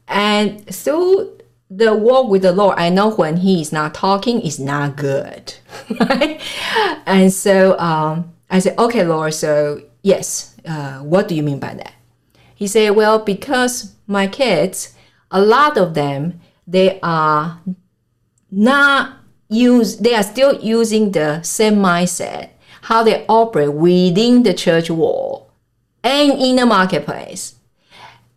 And 0.08 0.65
through 0.68 1.38
the 1.70 1.94
walk 1.96 2.30
with 2.30 2.41
the 2.41 2.51
Lord, 2.51 2.77
I 2.77 2.89
know 2.89 3.12
when 3.12 3.38
He 3.38 3.62
is 3.62 3.72
not 3.72 3.94
talking, 3.94 4.41
is 4.41 4.60
not 4.60 4.98
good, 4.98 5.53
right? 6.00 6.41
And 7.06 7.32
so 7.32 7.80
um, 7.80 8.34
I 8.50 8.60
said, 8.60 8.77
okay, 8.77 9.06
Lord, 9.06 9.34
so 9.34 9.82
yes, 10.01 10.56
uh, 10.65 11.00
what 11.00 11.27
do 11.27 11.36
you 11.36 11.44
mean 11.44 11.60
by 11.60 11.74
that? 11.75 11.94
He 12.56 12.68
said, 12.68 12.91
well, 12.91 13.20
because 13.20 13.96
my 14.06 14.27
kids, 14.27 14.94
a 15.32 15.41
lot 15.41 15.77
of 15.77 15.94
them, 15.94 16.41
they 16.68 17.00
are 17.01 17.60
not 18.51 19.18
use, 19.50 19.98
they 19.98 20.13
are 20.13 20.24
still 20.24 20.60
using 20.62 21.12
the 21.12 21.41
same 21.41 21.75
mindset, 21.75 22.50
how 22.84 23.03
they 23.03 23.25
operate 23.27 23.74
within 23.74 24.44
the 24.44 24.53
church 24.53 24.89
wall 24.89 25.50
and 26.03 26.31
in 26.31 26.55
the 26.55 26.65
marketplace. 26.65 27.55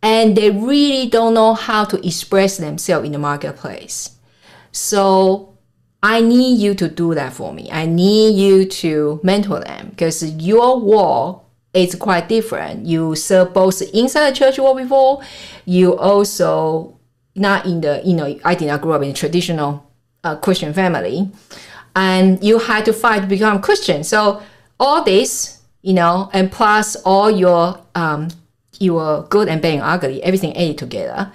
And 0.03 0.37
they 0.37 0.51
really 0.51 1.09
don't 1.09 1.35
know 1.35 1.55
how 1.55 1.85
to 1.87 2.07
express 2.07 2.59
themselves 2.59 3.07
in 3.07 3.13
the 3.13 3.19
marketplace. 3.19 4.11
So 4.71 5.57
I 6.03 6.21
need 6.21 6.59
you 6.59 6.75
to 6.75 6.89
do 6.89 7.15
that 7.15 7.33
for 7.33 7.55
me. 7.55 7.71
I 7.73 7.87
need 7.87 8.37
you 8.37 8.67
to 8.67 9.21
mentor 9.23 9.61
them 9.61 9.89
because 9.91 10.23
your 10.37 10.79
wall 10.79 11.49
is 11.73 11.95
quite 11.95 12.29
different. 12.29 12.87
You 12.87 13.17
serve 13.17 13.55
both 13.55 13.81
inside 13.95 14.31
the 14.31 14.37
church 14.37 14.59
wall 14.59 14.75
before, 14.75 15.23
you 15.65 15.97
also 15.97 16.99
not 17.35 17.67
in 17.67 17.81
the, 17.81 18.01
you 18.05 18.15
know, 18.15 18.39
I 18.45 18.55
did 18.55 18.69
not 18.69 18.81
grow 18.81 18.93
up 18.93 19.03
in 19.03 19.11
a 19.11 19.15
traditional 19.15 19.91
uh, 20.23 20.37
Christian 20.37 20.73
family, 20.73 21.31
and 21.97 22.43
you 22.43 22.59
had 22.59 22.85
to 22.85 22.93
fight 22.93 23.23
to 23.23 23.27
become 23.27 23.61
Christian. 23.61 24.05
So 24.05 24.43
all 24.79 25.03
this, 25.03 25.54
you 25.85 25.95
know, 25.95 26.31
and 26.33 26.51
plus 26.51 26.97
all 27.05 27.31
your 27.31 27.79
um, 27.95 28.29
your 28.81 29.23
good 29.25 29.49
and 29.49 29.63
bad 29.63 29.75
and 29.75 29.83
ugly, 29.83 30.23
everything 30.23 30.57
added 30.57 30.79
together 30.79 31.33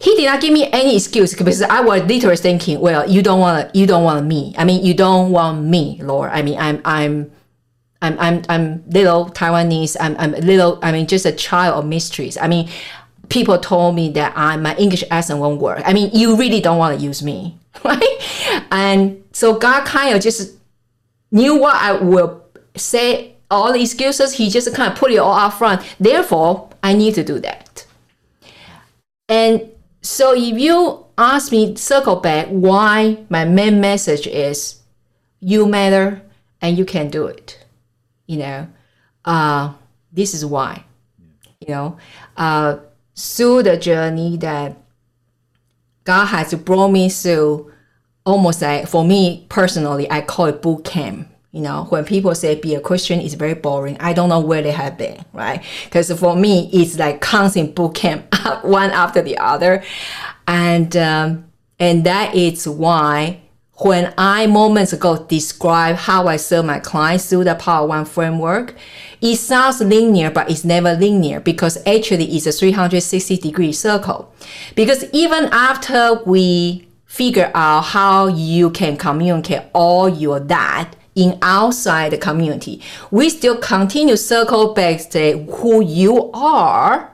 he 0.00 0.16
did 0.16 0.24
not 0.24 0.40
give 0.40 0.52
me 0.52 0.66
any 0.72 0.96
excuse 0.96 1.34
because 1.34 1.60
I 1.60 1.82
was 1.82 2.02
literally 2.04 2.36
thinking, 2.36 2.80
well, 2.80 3.08
you 3.08 3.22
don't 3.22 3.38
want 3.38 3.74
you 3.76 3.86
don't 3.86 4.02
want 4.02 4.26
me. 4.26 4.54
I 4.56 4.64
mean, 4.64 4.82
you 4.82 4.94
don't 4.94 5.30
want 5.30 5.62
me, 5.62 6.00
Lord. 6.02 6.30
I 6.32 6.40
mean, 6.40 6.58
I'm 6.58 6.80
I'm 6.86 7.30
I'm 8.00 8.18
I'm 8.18 8.42
I'm 8.48 8.82
little 8.88 9.26
Taiwanese. 9.26 9.98
I'm 10.00 10.16
I'm 10.18 10.32
little. 10.32 10.78
I 10.82 10.90
mean, 10.90 11.06
just 11.06 11.26
a 11.26 11.32
child 11.32 11.84
of 11.84 11.86
mysteries. 11.88 12.38
I 12.38 12.48
mean, 12.48 12.70
people 13.28 13.58
told 13.58 13.94
me 13.94 14.10
that 14.12 14.32
I 14.36 14.56
my 14.56 14.74
English 14.76 15.04
accent 15.10 15.38
won't 15.38 15.60
work. 15.60 15.82
I 15.84 15.92
mean, 15.92 16.10
you 16.14 16.34
really 16.34 16.60
don't 16.60 16.78
want 16.78 16.98
to 16.98 17.04
use 17.04 17.22
me, 17.22 17.58
right? 17.84 18.66
And 18.72 19.22
so 19.32 19.58
God 19.58 19.84
kind 19.84 20.16
of 20.16 20.22
just 20.22 20.56
knew 21.30 21.56
what 21.56 21.76
I 21.76 21.92
will 21.92 22.42
say. 22.74 23.36
All 23.50 23.72
the 23.72 23.80
excuses, 23.80 24.34
He 24.34 24.48
just 24.48 24.72
kind 24.74 24.92
of 24.92 24.98
put 24.98 25.10
it 25.10 25.18
all 25.18 25.32
up 25.32 25.54
front. 25.54 25.82
Therefore, 25.98 26.70
I 26.82 26.94
need 26.94 27.14
to 27.14 27.24
do 27.24 27.38
that. 27.40 27.86
And 29.28 29.70
so 30.02 30.34
if 30.34 30.58
you 30.58 31.04
ask 31.18 31.52
me, 31.52 31.76
circle 31.76 32.16
back, 32.16 32.48
why 32.48 33.24
my 33.28 33.44
main 33.44 33.80
message 33.80 34.26
is 34.26 34.80
you 35.40 35.66
matter 35.66 36.22
and 36.60 36.76
you 36.76 36.84
can 36.84 37.08
do 37.08 37.26
it. 37.26 37.64
You 38.26 38.38
know, 38.38 38.68
uh, 39.24 39.72
this 40.12 40.34
is 40.34 40.44
why. 40.44 40.84
You 41.60 41.74
know, 41.74 41.98
uh, 42.36 42.78
through 43.16 43.64
the 43.64 43.76
journey 43.76 44.36
that 44.38 44.76
God 46.04 46.26
has 46.26 46.54
brought 46.54 46.88
me 46.88 47.08
through, 47.10 47.70
almost 48.24 48.62
like 48.62 48.88
for 48.88 49.04
me 49.04 49.46
personally, 49.48 50.10
I 50.10 50.22
call 50.22 50.46
it 50.46 50.62
boot 50.62 50.84
camp. 50.84 51.29
You 51.52 51.62
know, 51.62 51.86
when 51.88 52.04
people 52.04 52.32
say 52.36 52.54
be 52.54 52.76
a 52.76 52.80
Christian 52.80 53.20
is 53.20 53.34
very 53.34 53.54
boring, 53.54 53.96
I 53.98 54.12
don't 54.12 54.28
know 54.28 54.38
where 54.38 54.62
they 54.62 54.70
have 54.70 54.96
been, 54.96 55.24
right? 55.32 55.64
Because 55.84 56.12
for 56.12 56.36
me, 56.36 56.70
it's 56.72 56.96
like 56.96 57.20
constant 57.20 57.74
boot 57.74 57.94
camp, 57.94 58.32
one 58.62 58.90
after 58.90 59.20
the 59.20 59.36
other, 59.38 59.82
and 60.46 60.96
um, 60.96 61.50
and 61.80 62.04
that 62.04 62.36
is 62.36 62.68
why 62.68 63.40
when 63.80 64.12
I 64.18 64.46
moments 64.46 64.92
ago 64.92 65.24
describe 65.24 65.96
how 65.96 66.28
I 66.28 66.36
serve 66.36 66.66
my 66.66 66.78
clients 66.78 67.28
through 67.28 67.44
the 67.44 67.54
Power 67.54 67.86
One 67.86 68.04
framework, 68.04 68.76
it 69.20 69.36
sounds 69.36 69.80
linear, 69.80 70.30
but 70.30 70.50
it's 70.50 70.64
never 70.64 70.94
linear 70.94 71.40
because 71.40 71.78
actually 71.86 72.26
it's 72.26 72.46
a 72.46 72.52
360 72.52 73.38
degree 73.38 73.72
circle. 73.72 74.32
Because 74.74 75.04
even 75.12 75.48
after 75.50 76.22
we 76.26 76.86
figure 77.06 77.50
out 77.54 77.80
how 77.86 78.28
you 78.28 78.70
can 78.70 78.96
communicate 78.96 79.62
all 79.72 80.08
your 80.08 80.38
that 80.38 80.94
in 81.14 81.38
outside 81.42 82.12
the 82.12 82.18
community, 82.18 82.82
we 83.10 83.28
still 83.28 83.56
continue 83.56 84.16
circle 84.16 84.72
back 84.74 85.10
to 85.10 85.42
who 85.44 85.82
you 85.82 86.30
are, 86.32 87.12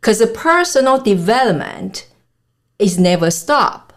because 0.00 0.18
the 0.18 0.26
personal 0.26 1.00
development 1.00 2.08
is 2.78 2.98
never 2.98 3.30
stop. 3.30 3.92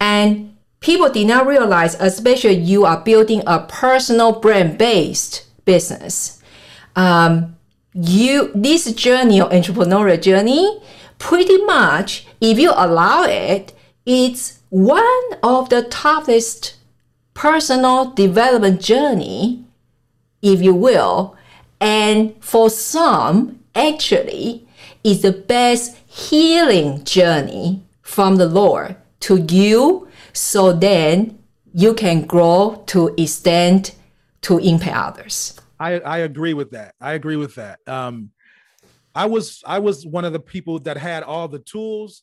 And 0.00 0.56
people 0.80 1.08
did 1.08 1.26
not 1.26 1.46
realize, 1.46 1.96
especially 1.98 2.54
you 2.54 2.84
are 2.84 3.00
building 3.00 3.42
a 3.46 3.60
personal 3.60 4.32
brand 4.40 4.78
based 4.78 5.46
business. 5.64 6.42
Um, 6.96 7.56
you 7.94 8.50
this 8.54 8.92
journey 8.92 9.40
or 9.40 9.48
entrepreneurial 9.50 10.20
journey, 10.20 10.80
pretty 11.18 11.58
much, 11.64 12.26
if 12.40 12.58
you 12.58 12.72
allow 12.74 13.24
it, 13.24 13.72
it's 14.04 14.60
one 14.68 15.24
of 15.42 15.68
the 15.68 15.82
toughest 15.84 16.74
personal 17.34 18.10
development 18.12 18.80
journey, 18.80 19.64
if 20.42 20.62
you 20.62 20.74
will, 20.74 21.36
and 21.80 22.34
for 22.42 22.70
some, 22.70 23.60
actually, 23.74 24.66
is 25.02 25.22
the 25.22 25.32
best 25.32 25.96
healing 26.06 27.04
journey 27.04 27.82
from 28.02 28.36
the 28.36 28.46
Lord 28.46 28.96
to 29.20 29.44
you, 29.50 30.08
so 30.32 30.72
then 30.72 31.38
you 31.74 31.94
can 31.94 32.22
grow 32.22 32.82
to 32.86 33.14
extend 33.18 33.92
to 34.42 34.58
impact 34.58 34.96
others. 34.96 35.60
I, 35.80 36.00
I 36.00 36.18
agree 36.18 36.54
with 36.54 36.70
that. 36.70 36.94
I 37.00 37.14
agree 37.14 37.36
with 37.36 37.56
that. 37.56 37.80
Um, 37.86 38.30
I 39.14 39.26
was 39.26 39.62
I 39.66 39.78
was 39.78 40.06
one 40.06 40.24
of 40.24 40.32
the 40.32 40.40
people 40.40 40.78
that 40.80 40.96
had 40.96 41.22
all 41.22 41.48
the 41.48 41.60
tools, 41.60 42.22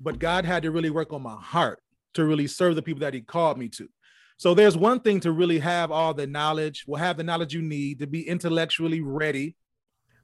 but 0.00 0.18
God 0.18 0.44
had 0.44 0.62
to 0.62 0.70
really 0.70 0.90
work 0.90 1.12
on 1.12 1.22
my 1.22 1.36
heart 1.36 1.80
to 2.14 2.24
really 2.24 2.46
serve 2.46 2.76
the 2.76 2.82
people 2.82 3.00
that 3.00 3.14
He 3.14 3.20
called 3.20 3.58
me 3.58 3.68
to. 3.70 3.88
So 4.36 4.54
there's 4.54 4.76
one 4.76 5.00
thing 5.00 5.20
to 5.20 5.32
really 5.32 5.58
have 5.60 5.90
all 5.90 6.12
the 6.12 6.26
knowledge, 6.26 6.84
will 6.86 6.96
have 6.96 7.16
the 7.16 7.24
knowledge 7.24 7.54
you 7.54 7.62
need 7.62 8.00
to 8.00 8.06
be 8.06 8.26
intellectually 8.28 9.00
ready. 9.00 9.54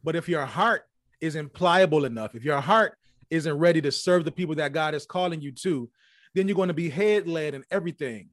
But 0.02 0.16
if 0.16 0.28
your 0.28 0.46
heart 0.46 0.86
isn't 1.20 1.52
pliable 1.52 2.04
enough, 2.04 2.34
if 2.34 2.44
your 2.44 2.60
heart 2.60 2.96
isn't 3.30 3.58
ready 3.58 3.80
to 3.82 3.92
serve 3.92 4.24
the 4.24 4.32
people 4.32 4.56
that 4.56 4.72
God 4.72 4.94
is 4.94 5.06
calling 5.06 5.40
you 5.40 5.52
to, 5.52 5.88
then 6.34 6.48
you're 6.48 6.56
going 6.56 6.68
to 6.68 6.74
be 6.74 6.90
head 6.90 7.28
led 7.28 7.54
in 7.54 7.64
everything 7.70 8.28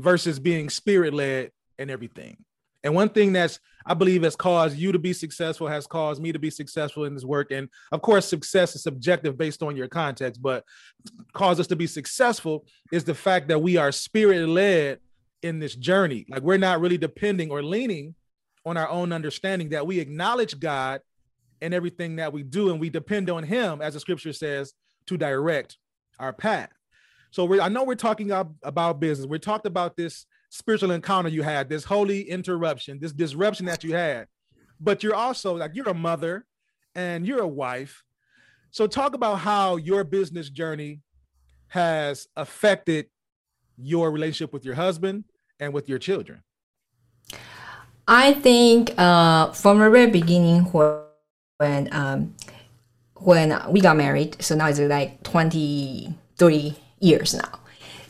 versus 0.00 0.38
being 0.38 0.70
spirit 0.70 1.12
led 1.12 1.50
in 1.78 1.90
everything. 1.90 2.36
And 2.84 2.94
one 2.94 3.08
thing 3.08 3.32
that's 3.32 3.58
I 3.84 3.94
believe 3.94 4.22
has 4.22 4.36
caused 4.36 4.76
you 4.76 4.92
to 4.92 4.98
be 4.98 5.12
successful 5.12 5.66
has 5.66 5.86
caused 5.86 6.22
me 6.22 6.30
to 6.30 6.38
be 6.38 6.50
successful 6.50 7.04
in 7.04 7.14
this 7.14 7.24
work. 7.24 7.50
And 7.50 7.68
of 7.90 8.02
course, 8.02 8.28
success 8.28 8.74
is 8.76 8.82
subjective 8.82 9.36
based 9.36 9.62
on 9.62 9.76
your 9.76 9.88
context, 9.88 10.42
but 10.42 10.64
cause 11.32 11.58
us 11.58 11.66
to 11.68 11.76
be 11.76 11.86
successful 11.86 12.66
is 12.92 13.04
the 13.04 13.14
fact 13.14 13.48
that 13.48 13.60
we 13.60 13.76
are 13.76 13.90
spirit 13.90 14.48
led 14.48 15.00
in 15.42 15.58
this 15.58 15.74
journey. 15.74 16.26
Like 16.28 16.42
we're 16.42 16.58
not 16.58 16.80
really 16.80 16.98
depending 16.98 17.50
or 17.50 17.62
leaning 17.62 18.14
on 18.66 18.76
our 18.76 18.88
own 18.88 19.12
understanding, 19.12 19.70
that 19.70 19.86
we 19.86 20.00
acknowledge 20.00 20.58
God 20.58 21.00
in 21.60 21.72
everything 21.72 22.16
that 22.16 22.32
we 22.32 22.42
do 22.42 22.70
and 22.70 22.80
we 22.80 22.90
depend 22.90 23.30
on 23.30 23.42
Him, 23.42 23.80
as 23.80 23.94
the 23.94 24.00
scripture 24.00 24.32
says, 24.32 24.74
to 25.06 25.16
direct 25.16 25.78
our 26.18 26.32
path. 26.32 26.70
So 27.30 27.60
I 27.60 27.68
know 27.68 27.84
we're 27.84 27.94
talking 27.94 28.30
about 28.30 29.00
business. 29.00 29.26
We 29.26 29.38
talked 29.38 29.66
about 29.66 29.96
this 29.96 30.26
spiritual 30.50 30.90
encounter 30.90 31.28
you 31.28 31.42
had, 31.42 31.68
this 31.68 31.84
holy 31.84 32.22
interruption, 32.22 32.98
this 33.00 33.12
disruption 33.12 33.66
that 33.66 33.84
you 33.84 33.94
had. 33.94 34.26
But 34.80 35.02
you're 35.02 35.14
also 35.14 35.56
like 35.56 35.72
you're 35.74 35.88
a 35.88 35.94
mother 35.94 36.46
and 36.94 37.26
you're 37.26 37.42
a 37.42 37.48
wife. 37.48 38.02
So 38.70 38.86
talk 38.86 39.14
about 39.14 39.36
how 39.36 39.76
your 39.76 40.04
business 40.04 40.50
journey 40.50 41.00
has 41.68 42.26
affected 42.36 43.06
your 43.78 44.10
relationship 44.10 44.52
with 44.52 44.64
your 44.64 44.74
husband 44.74 45.24
and 45.60 45.72
with 45.72 45.88
your 45.88 45.98
children. 45.98 46.42
I 48.06 48.32
think 48.34 48.92
uh, 48.98 49.52
from 49.52 49.78
the 49.78 49.90
very 49.90 50.10
beginning 50.10 50.62
when 50.62 51.88
um, 51.92 52.34
when 53.16 53.60
we 53.70 53.80
got 53.80 53.96
married, 53.96 54.42
so 54.42 54.54
now 54.54 54.68
it's 54.68 54.78
like 54.78 55.22
23 55.24 56.76
years 57.00 57.34
now. 57.34 57.58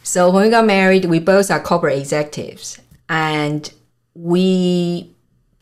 So 0.03 0.31
when 0.31 0.45
we 0.45 0.51
got 0.51 0.67
married, 0.67 1.07
we 1.07 1.19
both 1.19 1.51
are 1.51 1.61
corporate 1.61 1.99
executives, 1.99 2.79
and 3.09 3.71
we 4.15 5.15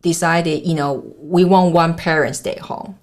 decided, 0.03 0.67
you 0.67 0.75
know, 0.75 1.15
we 1.19 1.45
want 1.45 1.73
one 1.73 1.97
parent 1.97 2.37
stay 2.37 2.59
home 2.59 2.99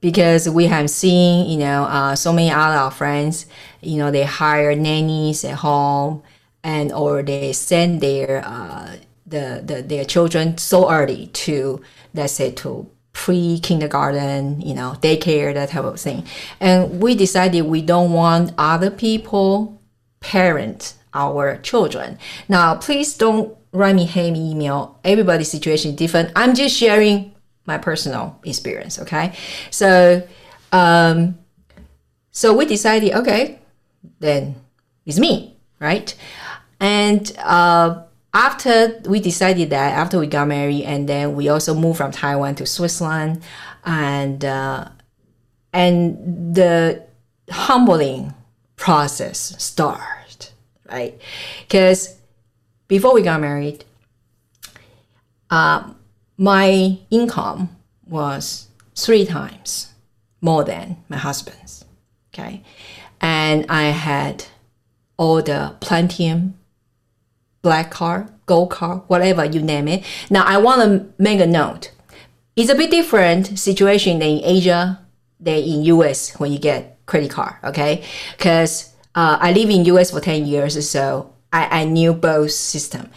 because 0.00 0.48
we 0.48 0.66
have 0.66 0.90
seen, 0.90 1.48
you 1.48 1.58
know, 1.58 1.84
uh, 1.84 2.16
so 2.16 2.32
many 2.32 2.50
other 2.50 2.90
friends, 2.90 3.46
you 3.80 3.98
know, 3.98 4.10
they 4.10 4.24
hire 4.24 4.74
nannies 4.74 5.44
at 5.44 5.54
home 5.54 6.22
and 6.64 6.92
or 6.92 7.22
they 7.22 7.52
send 7.52 8.00
their 8.00 8.42
uh, 8.44 8.96
the, 9.26 9.62
the 9.64 9.82
their 9.82 10.04
children 10.04 10.58
so 10.58 10.90
early 10.90 11.28
to 11.28 11.80
let's 12.14 12.34
say 12.34 12.50
to 12.50 12.90
pre 13.12 13.60
kindergarten, 13.60 14.60
you 14.60 14.74
know, 14.74 14.96
daycare, 15.00 15.52
that 15.54 15.70
type 15.70 15.84
of 15.84 16.00
thing. 16.00 16.24
And 16.60 17.02
we 17.02 17.14
decided 17.14 17.62
we 17.62 17.82
don't 17.82 18.12
want 18.12 18.52
other 18.56 18.90
people 18.90 19.80
parent 20.20 20.94
our 21.14 21.58
children. 21.58 22.18
Now, 22.48 22.76
please 22.76 23.14
don't 23.16 23.56
write 23.72 23.94
me 23.94 24.06
hate 24.06 24.36
email. 24.36 24.98
Everybody's 25.04 25.50
situation 25.50 25.90
is 25.90 25.96
different. 25.96 26.32
I'm 26.36 26.54
just 26.54 26.76
sharing 26.76 27.34
my 27.66 27.78
personal 27.78 28.40
experience. 28.44 28.98
Okay, 28.98 29.34
so 29.70 30.26
um, 30.72 31.38
so 32.30 32.54
we 32.54 32.64
decided, 32.64 33.12
okay, 33.12 33.60
then 34.20 34.56
it's 35.04 35.18
me, 35.18 35.56
right? 35.78 36.14
And 36.82 37.32
uh, 37.38 38.02
after 38.34 39.00
we 39.06 39.20
decided 39.20 39.70
that, 39.70 39.92
after 39.92 40.18
we 40.18 40.26
got 40.26 40.48
married, 40.48 40.82
and 40.82 41.08
then 41.08 41.36
we 41.36 41.48
also 41.48 41.74
moved 41.74 41.98
from 41.98 42.10
Taiwan 42.10 42.56
to 42.56 42.66
Switzerland, 42.66 43.40
and 43.84 44.44
uh, 44.44 44.88
and 45.72 46.56
the 46.56 47.04
humbling 47.50 48.34
process 48.74 49.54
started, 49.62 50.48
right? 50.90 51.20
Because 51.60 52.16
before 52.88 53.14
we 53.14 53.22
got 53.22 53.40
married, 53.40 53.84
uh, 55.50 55.88
my 56.36 56.98
income 57.12 57.76
was 58.08 58.66
three 58.96 59.24
times 59.24 59.94
more 60.40 60.64
than 60.64 60.96
my 61.08 61.16
husband's, 61.16 61.84
okay, 62.34 62.64
and 63.20 63.66
I 63.68 63.84
had 63.84 64.46
all 65.16 65.40
the 65.42 65.76
Platinum 65.78 66.58
black 67.62 67.90
car, 67.90 68.28
gold 68.46 68.70
car, 68.70 69.04
whatever 69.06 69.44
you 69.44 69.62
name 69.62 69.88
it. 69.88 70.04
Now 70.30 70.44
I 70.44 70.58
want 70.58 70.82
to 70.82 71.22
make 71.22 71.40
a 71.40 71.46
note. 71.46 71.92
It's 72.54 72.70
a 72.70 72.74
bit 72.74 72.90
different 72.90 73.58
situation 73.58 74.18
than 74.18 74.28
in 74.28 74.44
Asia 74.44 75.00
than 75.40 75.58
in 75.62 75.82
US 75.84 76.38
when 76.38 76.52
you 76.52 76.58
get 76.58 76.98
credit 77.06 77.30
card, 77.30 77.54
okay? 77.64 78.04
Because 78.36 78.94
uh, 79.14 79.38
I 79.40 79.52
live 79.52 79.70
in 79.70 79.84
US 79.86 80.10
for 80.10 80.20
10 80.20 80.46
years, 80.46 80.88
so 80.88 81.32
I, 81.52 81.82
I 81.82 81.84
knew 81.84 82.12
both 82.12 82.50
system. 82.50 83.10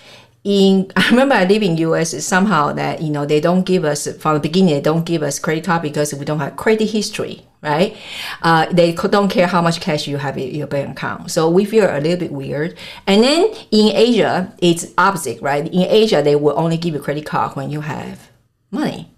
In 0.44 0.92
I 0.96 1.10
remember 1.10 1.36
I 1.36 1.46
live 1.46 1.64
in 1.64 1.78
US 1.78 2.24
somehow 2.26 2.72
that 2.74 3.02
you 3.02 3.10
know 3.10 3.26
they 3.26 3.42
don't 3.42 3.64
give 3.64 3.84
us 3.84 4.08
from 4.18 4.36
the 4.36 4.40
beginning 4.40 4.76
they 4.76 4.82
don't 4.82 5.06
give 5.06 5.24
us 5.24 5.40
credit 5.40 5.66
card 5.66 5.82
because 5.82 6.14
we 6.14 6.24
don't 6.24 6.40
have 6.40 6.56
credit 6.56 6.92
history 6.92 7.46
right? 7.66 7.98
Uh, 8.44 8.68
they 8.72 8.94
don't 8.94 9.30
care 9.30 9.48
how 9.48 9.62
much 9.62 9.82
cash 9.82 10.08
you 10.08 10.18
have 10.18 10.38
in 10.38 10.54
your 10.54 10.68
bank 10.68 10.92
account. 10.92 11.32
So 11.32 11.50
we 11.50 11.66
feel 11.66 11.86
a 11.86 12.00
little 12.00 12.18
bit 12.18 12.32
weird. 12.32 12.78
And 13.08 13.24
then 13.24 13.54
in 13.72 13.96
Asia, 13.96 14.54
it's 14.60 14.94
opposite, 14.98 15.42
right? 15.42 15.66
In 15.66 15.82
Asia, 15.82 16.22
they 16.22 16.36
will 16.36 16.58
only 16.58 16.78
give 16.78 16.94
you 16.94 17.00
credit 17.00 17.26
card 17.26 17.56
when 17.56 17.72
you 17.72 17.82
have 17.82 18.30
money 18.70 19.12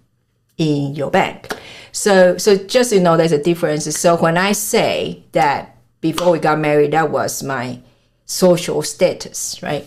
in 0.56 0.94
your 0.94 1.10
bank. 1.10 1.54
So, 1.92 2.38
so 2.38 2.56
just 2.56 2.90
you 2.92 3.00
know, 3.00 3.16
there's 3.16 3.32
a 3.32 3.42
difference. 3.42 3.84
So 3.94 4.16
when 4.16 4.38
I 4.38 4.52
say 4.52 5.24
that 5.32 5.76
before 6.00 6.32
we 6.32 6.38
got 6.38 6.58
married, 6.58 6.92
that 6.92 7.10
was 7.10 7.42
my 7.42 7.80
social 8.24 8.82
status, 8.82 9.62
right? 9.62 9.86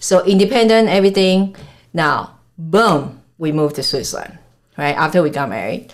So 0.00 0.24
independent, 0.24 0.88
everything. 0.88 1.56
Now, 1.92 2.38
boom, 2.56 3.22
we 3.36 3.52
moved 3.52 3.76
to 3.76 3.82
Switzerland, 3.82 4.38
right? 4.78 4.96
After 4.96 5.22
we 5.22 5.30
got 5.30 5.50
married. 5.50 5.92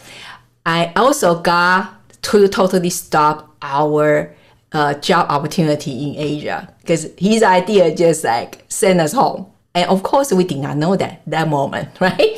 I 0.66 0.92
also 0.96 1.40
got 1.40 1.93
to 2.24 2.48
totally 2.48 2.90
stop 2.90 3.54
our 3.62 4.34
uh, 4.72 4.94
job 4.94 5.30
opportunity 5.30 6.08
in 6.08 6.16
Asia 6.16 6.74
because 6.80 7.08
his 7.16 7.42
idea 7.42 7.94
just 7.94 8.24
like 8.24 8.64
send 8.68 9.00
us 9.00 9.12
home. 9.12 9.46
And 9.74 9.88
of 9.90 10.02
course, 10.02 10.32
we 10.32 10.44
did 10.44 10.58
not 10.58 10.76
know 10.76 10.96
that 10.96 11.22
that 11.26 11.48
moment, 11.48 11.88
right? 12.00 12.37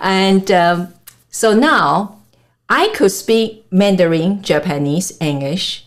And 0.00 0.50
um, 0.50 0.94
so 1.30 1.54
now 1.54 2.20
I 2.68 2.88
could 2.88 3.12
speak 3.12 3.66
Mandarin, 3.70 4.42
Japanese, 4.42 5.16
English, 5.20 5.86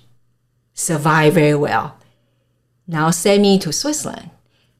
survive 0.73 1.34
very 1.36 1.55
well. 1.55 1.97
Now 2.88 3.12
send 3.12 3.41
me 3.41 3.58
to 3.60 3.71
Switzerland. 3.71 4.31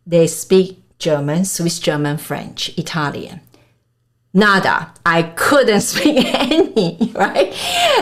They 0.06 0.28
speak 0.28 0.84
German, 1.00 1.46
Swiss 1.46 1.80
German, 1.80 2.18
French, 2.18 2.78
Italian 2.78 3.42
nada. 4.36 4.94
I 5.06 5.24
couldn't 5.24 5.82
speak 5.94 6.24
any, 6.26 7.12
right? 7.16 7.52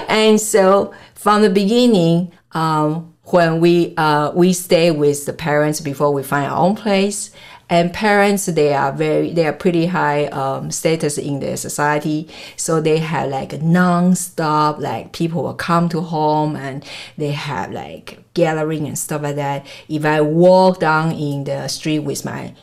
And 0.10 0.42
so 0.42 0.94
from 1.16 1.42
the 1.44 1.50
beginning, 1.50 2.34
um, 2.52 3.14
when 3.26 3.62
we 3.62 3.96
uh, 3.96 4.32
we 4.36 4.52
stay 4.52 4.92
with 4.92 5.26
the 5.26 5.34
parents 5.34 5.80
before 5.80 6.12
we 6.12 6.24
find 6.24 6.52
our 6.52 6.58
own 6.58 6.76
place, 6.76 7.32
and 7.70 7.94
parents 7.94 8.48
they 8.48 8.74
are 8.74 8.92
very 8.92 9.32
they 9.32 9.48
are 9.48 9.54
pretty 9.54 9.86
high 9.86 10.26
um, 10.26 10.70
status 10.70 11.18
in 11.18 11.40
their 11.40 11.56
society, 11.56 12.30
so 12.58 12.82
they 12.82 12.98
have 12.98 13.30
like 13.30 13.62
non-stop 13.62 14.80
like 14.80 15.14
people 15.14 15.44
will 15.44 15.54
come 15.54 15.88
to 15.90 16.02
home 16.02 16.56
and 16.58 16.86
they 17.18 17.32
have 17.32 17.72
like 17.72 18.20
gathering 18.34 18.86
and 18.86 19.00
stuff 19.00 19.22
like 19.22 19.38
that. 19.38 19.66
If 19.88 20.04
I 20.04 20.20
walk 20.20 20.80
down 20.80 21.14
in 21.14 21.46
the 21.46 21.70
street 21.70 22.00
with 22.00 22.26
my 22.26 22.54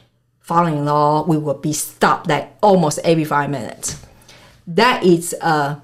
father-in-law, 0.51 1.27
we 1.27 1.39
will 1.39 1.55
be 1.55 1.73
stopped 1.73 2.27
like 2.27 2.53
almost 2.61 2.99
every 3.05 3.23
five 3.25 3.49
minutes. 3.49 4.05
That 4.67 5.05
is 5.05 5.33
a 5.41 5.81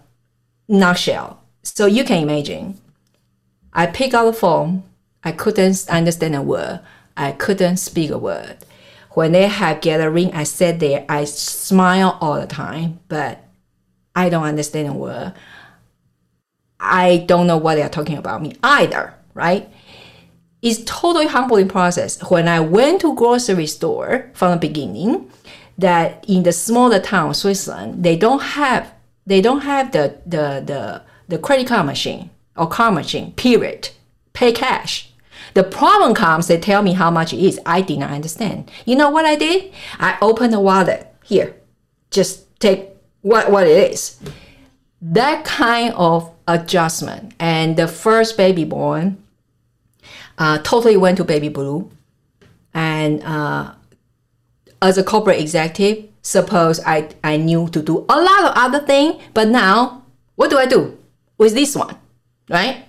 nutshell. 0.67 1.41
So 1.63 1.87
you 1.87 2.03
can 2.03 2.25
imagine. 2.25 2.77
I 3.73 3.87
pick 3.87 4.13
up 4.13 4.27
the 4.27 4.33
phone. 4.33 4.83
I 5.23 5.31
couldn't 5.31 5.87
understand 5.89 6.35
a 6.35 6.43
word. 6.43 6.81
I 7.17 7.31
couldn't 7.31 7.77
speak 7.77 8.11
a 8.11 8.19
word. 8.19 8.57
When 9.13 9.31
they 9.31 9.47
have 9.47 9.83
gathering, 9.83 10.35
I 10.35 10.43
sat 10.43 10.81
there. 10.81 11.05
I 11.09 11.27
smile 11.27 12.19
all 12.21 12.41
the 12.41 12.49
time, 12.49 12.99
but 13.07 13.45
I 14.17 14.29
don't 14.29 14.43
understand 14.43 14.89
a 14.89 14.93
word. 14.93 15.33
I 16.81 17.19
don't 17.19 17.47
know 17.47 17.57
what 17.57 17.77
they 17.77 17.83
are 17.83 17.89
talking 17.89 18.19
about 18.19 18.43
me 18.43 18.57
either, 18.65 19.15
right? 19.33 19.69
It's 20.63 20.83
totally 20.85 21.27
humbling 21.27 21.69
process. 21.69 22.21
When 22.31 22.49
I 22.49 22.61
went 22.61 23.03
to 23.03 23.15
grocery 23.15 23.67
store 23.67 24.31
from 24.35 24.53
the 24.53 24.57
beginning, 24.57 25.31
that 25.79 26.25
in 26.27 26.43
the 26.43 26.53
smaller 26.53 26.99
town 26.99 27.35
Switzerland, 27.35 28.03
they 28.03 28.17
don't 28.17 28.43
have 28.43 28.93
they 29.27 29.41
don't 29.41 29.61
have 29.61 29.93
the 29.93 30.19
the 30.25 30.63
the, 30.65 31.03
the 31.29 31.39
credit 31.39 31.67
card 31.67 31.87
machine 31.87 32.31
or 32.57 32.67
card 32.69 32.95
machine. 32.95 33.33
Period. 33.33 33.91
Pay 34.33 34.53
cash. 34.53 35.13
The 35.55 35.65
problem 35.65 36.15
comes, 36.15 36.49
they 36.49 36.59
tell 36.59 36.83
me 36.83 36.93
how 36.93 37.11
much 37.11 37.33
it 37.33 37.39
is. 37.39 37.59
I 37.65 37.81
did 37.81 37.99
not 37.99 38.11
understand. 38.11 38.71
You 38.85 38.97
know 38.97 39.09
what 39.09 39.25
I 39.25 39.37
did? 39.37 39.73
I 39.99 40.19
opened 40.21 40.53
the 40.53 40.61
wallet. 40.61 41.11
Here, 41.25 41.57
just 42.11 42.61
take 42.61 42.91
what, 43.23 43.51
what 43.51 43.67
it 43.67 43.93
is. 43.93 44.21
That 45.01 45.45
kind 45.45 45.95
of 45.95 46.31
adjustment. 46.47 47.33
And 47.41 47.77
the 47.77 47.89
first 47.89 48.37
baby 48.37 48.65
born, 48.65 49.23
uh, 50.39 50.59
totally 50.59 50.97
went 50.97 51.17
to 51.19 51.25
baby 51.25 51.49
blue. 51.49 51.91
And 52.75 53.23
uh, 53.23 53.75
as 54.83 54.99
a 54.99 55.05
corporate 55.05 55.41
executive, 55.41 56.11
suppose 56.23 56.81
I, 56.85 57.09
I 57.25 57.37
knew 57.37 57.69
to 57.69 57.83
do 57.83 57.99
a 58.09 58.21
lot 58.21 58.45
of 58.45 58.53
other 58.55 58.81
things, 58.81 59.23
but 59.33 59.49
now 59.49 60.03
what 60.35 60.51
do 60.51 60.59
I 60.59 60.67
do 60.67 60.99
with 61.39 61.55
this 61.55 61.75
one, 61.75 61.97
right? 62.51 62.85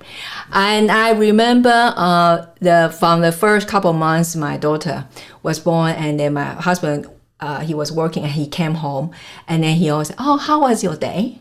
And 0.52 0.92
I 0.92 1.12
remember 1.12 1.94
uh, 1.96 2.48
the 2.60 2.96
from 2.98 3.22
the 3.22 3.32
first 3.32 3.68
couple 3.68 3.94
months, 3.94 4.36
my 4.36 4.58
daughter 4.58 5.08
was 5.44 5.60
born, 5.60 5.92
and 5.92 6.20
then 6.20 6.34
my 6.34 6.54
husband 6.54 7.08
uh, 7.40 7.60
he 7.60 7.74
was 7.74 7.92
working 7.92 8.24
and 8.24 8.32
he 8.32 8.48
came 8.48 8.76
home, 8.76 9.12
and 9.48 9.64
then 9.64 9.76
he 9.76 9.90
always, 9.90 10.12
oh, 10.18 10.38
how 10.38 10.62
was 10.62 10.84
your 10.84 10.96
day? 10.96 11.40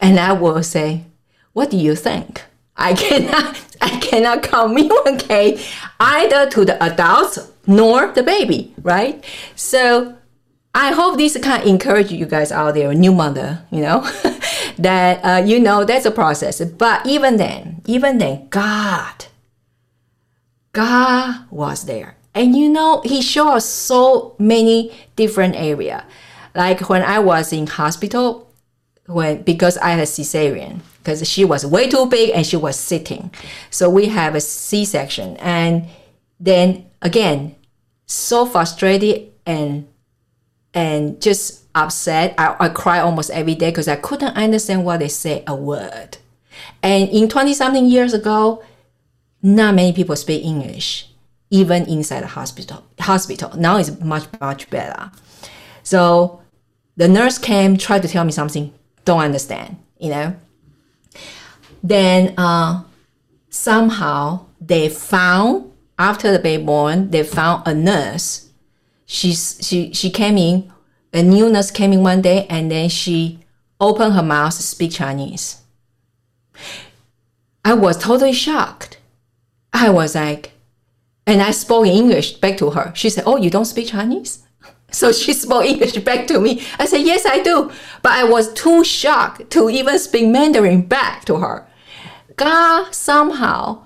And 0.00 0.18
I 0.18 0.32
will 0.32 0.62
say, 0.62 1.04
what 1.52 1.70
do 1.70 1.76
you 1.76 1.94
think? 1.94 2.42
I 2.76 2.94
cannot, 2.94 3.73
I 3.84 3.98
cannot 4.00 4.42
communicate 4.42 5.60
either 6.00 6.48
to 6.50 6.64
the 6.64 6.82
adults 6.82 7.52
nor 7.66 8.12
the 8.12 8.22
baby, 8.22 8.74
right? 8.82 9.22
So 9.54 10.16
I 10.74 10.92
hope 10.92 11.18
this 11.18 11.36
of 11.36 11.44
encourage 11.66 12.10
you 12.10 12.26
guys 12.26 12.50
out 12.50 12.74
there, 12.74 12.92
new 12.94 13.12
mother, 13.12 13.62
you 13.70 13.82
know, 13.82 14.00
that 14.78 15.20
uh, 15.22 15.44
you 15.44 15.60
know 15.60 15.84
that's 15.84 16.06
a 16.06 16.10
process. 16.10 16.64
But 16.64 17.06
even 17.06 17.36
then, 17.36 17.82
even 17.86 18.18
then, 18.18 18.48
God, 18.48 19.26
God 20.72 21.44
was 21.50 21.84
there, 21.84 22.16
and 22.34 22.56
you 22.56 22.68
know 22.70 23.02
He 23.04 23.20
showed 23.20 23.52
us 23.52 23.68
so 23.68 24.34
many 24.38 24.92
different 25.14 25.56
area. 25.56 26.06
Like 26.54 26.88
when 26.88 27.02
I 27.02 27.18
was 27.18 27.52
in 27.52 27.66
hospital, 27.66 28.50
when 29.06 29.42
because 29.42 29.76
I 29.78 29.90
had 29.90 30.00
a 30.00 30.02
cesarean, 30.02 30.80
because 30.98 31.28
she 31.28 31.44
was 31.44 31.66
way 31.66 31.88
too 31.88 32.06
big 32.06 32.30
and 32.30 32.46
she 32.46 32.56
was 32.56 32.76
sitting, 32.76 33.30
so 33.70 33.90
we 33.90 34.06
have 34.06 34.34
a 34.34 34.40
C 34.40 34.84
section, 34.84 35.36
and 35.38 35.86
then 36.40 36.86
again, 37.02 37.56
so 38.06 38.46
frustrated 38.46 39.32
and 39.46 39.86
and 40.72 41.20
just 41.20 41.64
upset. 41.74 42.34
I, 42.38 42.56
I 42.58 42.68
cry 42.68 43.00
almost 43.00 43.30
every 43.30 43.54
day 43.54 43.70
because 43.70 43.88
I 43.88 43.96
couldn't 43.96 44.36
understand 44.36 44.84
what 44.84 45.00
they 45.00 45.08
say 45.08 45.44
a 45.46 45.54
word. 45.54 46.18
And 46.82 47.08
in 47.10 47.28
20 47.28 47.54
something 47.54 47.86
years 47.86 48.14
ago, 48.14 48.62
not 49.42 49.74
many 49.74 49.92
people 49.92 50.16
speak 50.16 50.44
English, 50.44 51.08
even 51.50 51.86
inside 51.86 52.22
the 52.22 52.28
hospital. 52.28 52.84
Hospital 53.00 53.52
now 53.56 53.76
is 53.76 54.00
much 54.00 54.26
much 54.40 54.70
better. 54.70 55.10
So 55.82 56.40
the 56.96 57.08
nurse 57.08 57.38
came, 57.38 57.76
tried 57.76 58.02
to 58.02 58.08
tell 58.08 58.24
me 58.24 58.32
something, 58.32 58.72
don't 59.04 59.20
understand, 59.20 59.76
you 59.98 60.10
know. 60.10 60.36
Then 61.82 62.34
uh, 62.38 62.84
somehow 63.50 64.46
they 64.60 64.88
found 64.88 65.70
after 65.98 66.32
the 66.32 66.38
baby 66.38 66.64
born, 66.64 67.10
they 67.10 67.22
found 67.22 67.62
a 67.66 67.74
nurse. 67.74 68.50
She's 69.06 69.58
she 69.60 69.92
she 69.92 70.10
came 70.10 70.38
in 70.38 70.72
a 71.14 71.22
new 71.22 71.48
nurse 71.48 71.70
came 71.70 71.92
in 71.92 72.02
one 72.02 72.20
day 72.20 72.46
and 72.50 72.70
then 72.70 72.88
she 72.88 73.38
opened 73.80 74.14
her 74.14 74.22
mouth 74.22 74.56
to 74.56 74.62
speak 74.62 74.92
chinese. 74.92 75.62
I 77.64 77.74
was 77.74 77.96
totally 77.96 78.32
shocked. 78.32 78.98
I 79.72 79.90
was 79.90 80.14
like 80.14 80.52
and 81.26 81.40
i 81.40 81.50
spoke 81.52 81.86
in 81.86 81.92
english 81.92 82.32
back 82.34 82.56
to 82.58 82.70
her. 82.70 82.92
She 82.94 83.10
said 83.10 83.24
oh 83.26 83.36
you 83.36 83.50
don't 83.50 83.64
speak 83.64 83.88
chinese 83.88 84.43
so 84.94 85.12
she 85.12 85.32
spoke 85.32 85.64
english 85.64 85.96
back 85.98 86.26
to 86.26 86.38
me 86.38 86.62
i 86.78 86.84
said 86.86 87.02
yes 87.02 87.26
i 87.26 87.42
do 87.42 87.70
but 88.02 88.12
i 88.12 88.24
was 88.24 88.52
too 88.54 88.82
shocked 88.84 89.50
to 89.50 89.68
even 89.68 89.98
speak 89.98 90.26
mandarin 90.26 90.82
back 90.82 91.24
to 91.24 91.36
her 91.36 91.66
god 92.36 92.94
somehow 92.94 93.84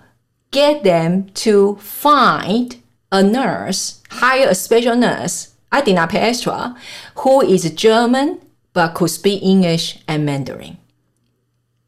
get 0.50 0.82
them 0.82 1.28
to 1.30 1.76
find 1.76 2.82
a 3.10 3.22
nurse, 3.22 4.02
hire 4.10 4.48
a 4.48 4.54
special 4.54 4.96
nurse, 4.96 5.54
I 5.70 5.80
did 5.80 5.94
not 5.94 6.10
pay 6.10 6.20
extra, 6.20 6.76
who 7.16 7.42
is 7.42 7.70
German 7.72 8.40
but 8.72 8.94
could 8.94 9.10
speak 9.10 9.42
English 9.42 9.98
and 10.06 10.24
Mandarin. 10.24 10.78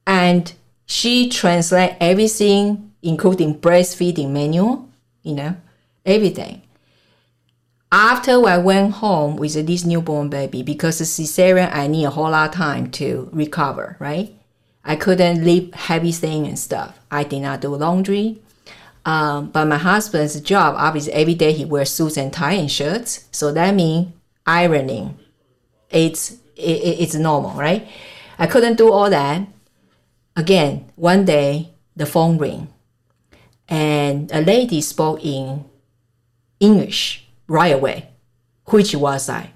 And 0.07 0.53
she 0.87 1.29
translate 1.29 1.97
everything, 2.01 2.93
including 3.03 3.61
breastfeeding 3.61 4.31
manual, 4.31 4.89
you 5.23 5.35
know, 5.35 5.57
everything. 6.05 6.63
After 7.93 8.47
I 8.47 8.59
went 8.59 8.95
home 8.95 9.35
with 9.37 9.55
this 9.67 9.85
newborn 9.85 10.29
baby, 10.29 10.63
because 10.63 11.01
cesarean, 11.01 11.75
I 11.75 11.89
need 11.89 12.05
a 12.05 12.11
whole 12.11 12.31
lot 12.31 12.51
of 12.51 12.55
time 12.55 12.91
to 12.93 13.29
recover, 13.33 13.97
right? 13.99 14.33
I 14.85 14.95
couldn't 14.95 15.45
lift 15.45 15.75
heavy 15.75 16.13
things 16.13 16.49
and 16.49 16.59
stuff. 16.59 16.99
I 17.11 17.25
did 17.25 17.41
not 17.41 17.61
do 17.61 17.75
laundry. 17.75 18.41
Um, 19.05 19.51
but 19.51 19.65
my 19.65 19.79
husband's 19.79 20.41
job, 20.41 20.75
obviously, 20.77 21.13
every 21.15 21.35
day 21.35 21.53
he 21.53 21.65
wears 21.65 21.91
suits 21.91 22.17
and 22.17 22.33
tie 22.33 22.53
and 22.53 22.71
shirts. 22.71 23.29
So 23.33 23.51
that 23.53 23.75
means 23.75 24.13
ironing. 24.47 25.19
It's 25.91 26.33
it, 26.57 27.01
it's 27.01 27.15
normal, 27.15 27.59
right? 27.59 27.89
I 28.39 28.47
couldn't 28.47 28.77
do 28.77 28.93
all 28.93 29.11
that. 29.11 29.49
Again, 30.37 30.91
one 30.97 31.25
day 31.25 31.71
the 31.97 32.07
phone 32.07 32.39
ring, 32.39 32.69
and 33.69 34.31
a 34.33 34.41
lady 34.41 34.81
spoke 34.81 35.25
in 35.25 35.65
English 36.61 37.27
right 37.51 37.75
away, 37.75 38.09
which 38.67 38.95
was 38.95 39.29
I, 39.29 39.51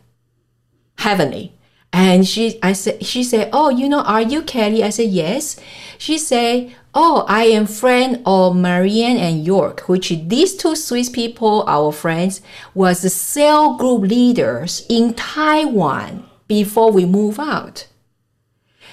heavenly. 0.98 1.52
And 1.92 2.26
she, 2.26 2.58
I 2.60 2.72
said, 2.72 3.06
she 3.06 3.22
said, 3.22 3.50
"Oh, 3.52 3.68
you 3.68 3.88
know, 3.88 4.02
are 4.02 4.20
you 4.20 4.42
Kelly?" 4.42 4.82
I 4.82 4.90
said, 4.90 5.10
"Yes." 5.10 5.60
She 5.96 6.18
said, 6.18 6.74
Oh, 6.96 7.24
I 7.28 7.44
am 7.44 7.66
friend 7.66 8.22
of 8.24 8.54
Marianne 8.54 9.16
and 9.16 9.44
York, 9.44 9.88
which 9.88 10.10
these 10.10 10.54
two 10.54 10.76
Swiss 10.76 11.08
people, 11.08 11.64
our 11.66 11.90
friends, 11.90 12.40
was 12.72 13.02
the 13.02 13.10
cell 13.10 13.76
group 13.76 14.02
leaders 14.02 14.86
in 14.88 15.14
Taiwan 15.14 16.24
before 16.46 16.92
we 16.92 17.04
move 17.04 17.40
out. 17.40 17.88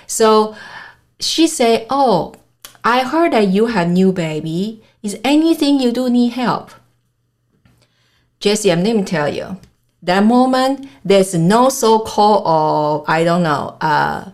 So 0.08 0.56
she 1.20 1.48
said, 1.48 1.86
Oh, 1.92 2.34
I 2.84 3.04
heard 3.04 3.34
that 3.34 3.50
you 3.50 3.68
have 3.68 3.88
new 3.88 4.12
baby. 4.12 4.84
Is 5.04 5.20
anything 5.24 5.80
you 5.80 5.92
do 5.92 6.10
need 6.10 6.34
help? 6.34 6.72
Jesse, 8.42 8.70
let 8.70 8.84
me 8.84 9.04
tell 9.04 9.32
you, 9.32 9.58
that 10.02 10.26
moment, 10.26 10.90
there's 11.06 11.36
no 11.36 11.70
so-called 11.70 12.44
or 12.46 13.06
I 13.08 13.24
don't 13.24 13.44
know, 13.44 13.78
uh, 13.80 14.32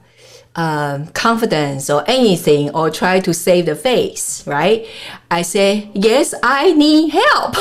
um, 0.55 1.07
confidence 1.07 1.89
or 1.89 2.05
anything 2.07 2.69
or 2.71 2.89
try 2.89 3.19
to 3.19 3.33
save 3.33 3.65
the 3.65 3.75
face, 3.75 4.47
right? 4.47 4.87
I 5.29 5.41
say, 5.41 5.91
yes, 5.93 6.33
I 6.41 6.71
need 6.71 7.09
help. 7.09 7.55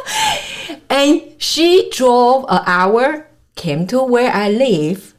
and 0.90 1.22
she 1.38 1.88
drove 1.90 2.44
an 2.50 2.62
hour, 2.66 3.26
came 3.56 3.86
to 3.88 4.02
where 4.02 4.30
I 4.30 4.50
live, 4.50 5.14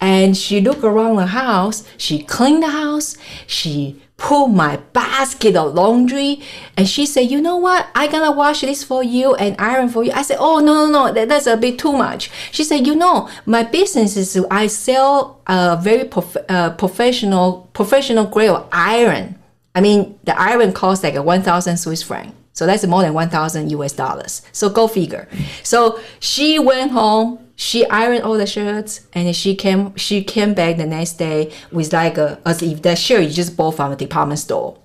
and 0.00 0.34
she 0.34 0.62
looked 0.62 0.82
around 0.82 1.16
the 1.16 1.26
house. 1.26 1.84
She 1.98 2.22
cleaned 2.22 2.62
the 2.62 2.70
house. 2.70 3.18
She 3.46 4.00
pull 4.20 4.48
my 4.48 4.76
basket 4.92 5.56
of 5.56 5.74
laundry 5.74 6.42
and 6.76 6.86
she 6.86 7.06
said 7.06 7.22
you 7.22 7.40
know 7.40 7.56
what? 7.56 7.88
I 7.94 8.06
gonna 8.06 8.30
wash 8.30 8.60
this 8.60 8.84
for 8.84 9.02
you 9.02 9.34
and 9.34 9.56
iron 9.58 9.88
for 9.88 10.04
you. 10.04 10.12
I 10.12 10.22
said 10.22 10.36
oh 10.38 10.58
no 10.60 10.86
no 10.86 10.90
no 11.06 11.12
that, 11.12 11.28
that's 11.28 11.46
a 11.46 11.56
bit 11.56 11.78
too 11.78 11.92
much. 11.92 12.30
She 12.52 12.62
said 12.62 12.86
you 12.86 12.94
know 12.94 13.28
my 13.46 13.62
business 13.62 14.16
is 14.16 14.38
i 14.50 14.66
sell 14.66 15.40
a 15.46 15.78
very 15.82 16.04
prof- 16.04 16.36
uh, 16.48 16.70
professional 16.74 17.68
professional 17.72 18.26
grade 18.26 18.50
of 18.50 18.68
iron. 18.70 19.38
I 19.74 19.80
mean 19.80 20.18
the 20.24 20.38
iron 20.38 20.72
costs 20.72 21.02
like 21.02 21.14
a 21.14 21.22
1000 21.22 21.78
swiss 21.78 22.02
franc. 22.02 22.34
So 22.52 22.66
that's 22.66 22.86
more 22.86 23.02
than 23.02 23.14
1000 23.14 23.72
us 23.72 23.92
dollars. 23.92 24.42
So 24.52 24.68
go 24.68 24.86
figure. 24.86 25.28
So 25.62 25.98
she 26.18 26.58
went 26.58 26.90
home 26.90 27.38
she 27.60 27.84
ironed 27.90 28.22
all 28.22 28.38
the 28.38 28.46
shirts 28.46 29.06
and 29.12 29.36
she 29.36 29.54
came 29.54 29.94
she 29.94 30.24
came 30.24 30.54
back 30.54 30.78
the 30.78 30.86
next 30.86 31.18
day 31.18 31.52
with 31.70 31.92
like 31.92 32.16
a 32.16 32.40
as 32.46 32.62
if 32.62 32.80
that 32.80 32.96
shirt 32.96 33.22
you 33.22 33.28
just 33.28 33.54
bought 33.54 33.72
from 33.72 33.92
a 33.92 33.96
department 33.96 34.38
store 34.38 34.78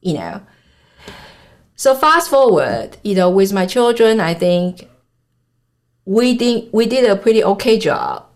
you 0.00 0.14
know. 0.14 0.40
So 1.76 1.94
fast 1.94 2.28
forward 2.28 2.96
you 3.04 3.14
know 3.14 3.30
with 3.30 3.52
my 3.52 3.66
children 3.66 4.18
i 4.18 4.34
think 4.34 4.88
we 6.06 6.36
did 6.36 6.68
we 6.72 6.86
did 6.86 7.08
a 7.08 7.14
pretty 7.14 7.44
okay 7.44 7.78
job 7.78 8.26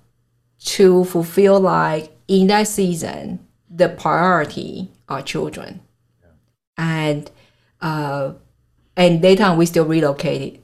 to 0.60 1.02
fulfill 1.04 1.58
like 1.58 2.16
in 2.28 2.46
that 2.46 2.68
season 2.68 3.44
the 3.68 3.88
priority 3.88 4.92
are 5.08 5.22
children. 5.22 5.80
Yeah. 6.22 6.28
and 6.78 7.30
uh 7.80 8.34
and 8.96 9.20
later 9.20 9.42
on 9.42 9.58
we 9.58 9.66
still 9.66 9.86
relocated 9.86 10.60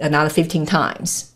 another 0.00 0.30
15 0.30 0.66
times 0.66 1.33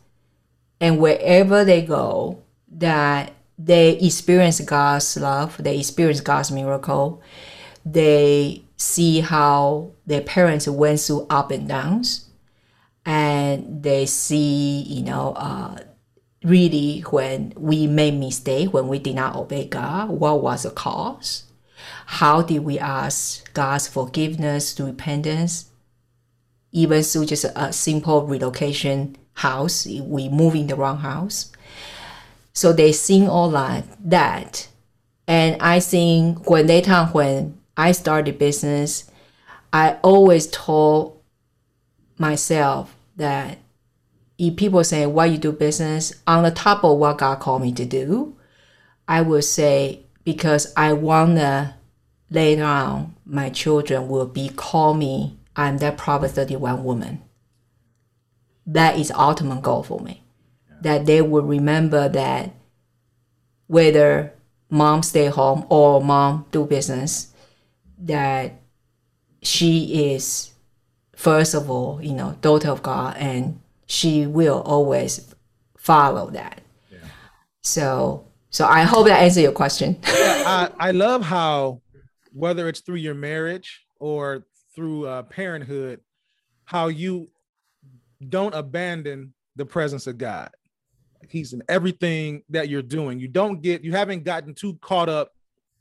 and 0.80 0.98
wherever 0.98 1.64
they 1.64 1.82
go, 1.82 2.42
that 2.70 3.32
they 3.58 3.98
experience 3.98 4.60
God's 4.60 5.16
love, 5.16 5.56
they 5.58 5.78
experience 5.78 6.20
God's 6.20 6.52
miracle, 6.52 7.22
they 7.84 8.62
see 8.76 9.20
how 9.20 9.90
their 10.06 10.20
parents 10.20 10.68
went 10.68 11.00
through 11.00 11.26
up 11.28 11.50
and 11.50 11.68
downs, 11.68 12.28
and 13.04 13.82
they 13.82 14.06
see, 14.06 14.82
you 14.82 15.02
know, 15.02 15.32
uh, 15.36 15.78
really 16.44 17.00
when 17.00 17.52
we 17.56 17.86
made 17.86 18.14
mistake, 18.14 18.72
when 18.72 18.86
we 18.86 18.98
did 18.98 19.16
not 19.16 19.34
obey 19.34 19.66
God, 19.66 20.10
what 20.10 20.42
was 20.42 20.62
the 20.62 20.70
cause? 20.70 21.44
How 22.06 22.42
did 22.42 22.60
we 22.60 22.78
ask 22.78 23.52
God's 23.54 23.88
forgiveness 23.88 24.74
to 24.74 24.84
repentance? 24.84 25.66
Even 26.70 27.02
through 27.02 27.26
just 27.26 27.46
a 27.56 27.72
simple 27.72 28.26
relocation 28.26 29.16
house. 29.38 29.86
We 29.86 30.28
move 30.28 30.54
in 30.54 30.66
the 30.66 30.76
wrong 30.76 30.98
house. 30.98 31.52
So 32.52 32.72
they 32.72 32.92
sing 32.92 33.28
all 33.28 33.50
like 33.50 33.84
that. 34.04 34.68
And 35.26 35.60
I 35.62 35.80
think 35.80 36.48
when 36.50 36.66
they 36.66 36.80
time 36.80 37.08
when 37.12 37.58
I 37.76 37.92
started 37.92 38.38
business, 38.38 39.10
I 39.72 39.96
always 40.02 40.46
told 40.48 41.20
myself 42.16 42.96
that 43.16 43.58
if 44.38 44.56
people 44.56 44.82
say 44.82 45.06
why 45.06 45.26
you 45.26 45.38
do 45.38 45.52
business 45.52 46.14
on 46.26 46.42
the 46.42 46.50
top 46.50 46.84
of 46.84 46.98
what 46.98 47.18
God 47.18 47.40
called 47.40 47.62
me 47.62 47.72
to 47.72 47.84
do, 47.84 48.36
I 49.06 49.20
would 49.20 49.44
say 49.44 50.00
because 50.24 50.72
I 50.76 50.92
wanna 50.94 51.76
later 52.30 52.64
on 52.64 53.14
my 53.24 53.50
children 53.50 54.08
will 54.08 54.26
be 54.26 54.48
call 54.48 54.94
me 54.94 55.38
I'm 55.54 55.78
that 55.78 55.98
Proverbs 55.98 56.34
31 56.34 56.84
woman. 56.84 57.20
That 58.68 58.98
is 58.98 59.10
ultimate 59.10 59.62
goal 59.62 59.82
for 59.82 59.98
me. 60.00 60.22
Yeah. 60.68 60.76
That 60.82 61.06
they 61.06 61.22
will 61.22 61.42
remember 61.42 62.08
that 62.08 62.54
whether 63.66 64.34
mom 64.70 65.02
stay 65.02 65.26
home 65.26 65.66
or 65.70 66.02
mom 66.02 66.46
do 66.50 66.66
business, 66.66 67.32
that 67.98 68.60
she 69.42 70.12
is 70.12 70.52
first 71.16 71.54
of 71.54 71.70
all, 71.70 72.00
you 72.02 72.12
know, 72.12 72.36
daughter 72.42 72.68
of 72.68 72.82
God 72.82 73.16
and 73.16 73.60
she 73.86 74.26
will 74.26 74.60
always 74.60 75.34
follow 75.76 76.30
that. 76.30 76.60
Yeah. 76.92 76.98
So 77.62 78.26
so 78.50 78.66
I 78.66 78.82
hope 78.82 79.06
that 79.06 79.22
answers 79.22 79.42
your 79.42 79.52
question. 79.52 79.98
yeah, 80.06 80.70
I, 80.78 80.88
I 80.88 80.90
love 80.90 81.22
how 81.22 81.80
whether 82.32 82.68
it's 82.68 82.80
through 82.80 82.96
your 82.96 83.14
marriage 83.14 83.86
or 83.98 84.44
through 84.74 85.06
uh, 85.06 85.22
parenthood, 85.22 86.00
how 86.64 86.88
you 86.88 87.30
don't 88.26 88.54
abandon 88.54 89.34
the 89.56 89.66
presence 89.66 90.06
of 90.06 90.18
God. 90.18 90.50
He's 91.28 91.52
in 91.52 91.62
everything 91.68 92.42
that 92.50 92.68
you're 92.68 92.82
doing. 92.82 93.18
You 93.18 93.28
don't 93.28 93.60
get, 93.60 93.82
you 93.82 93.92
haven't 93.92 94.24
gotten 94.24 94.54
too 94.54 94.78
caught 94.80 95.08
up 95.08 95.32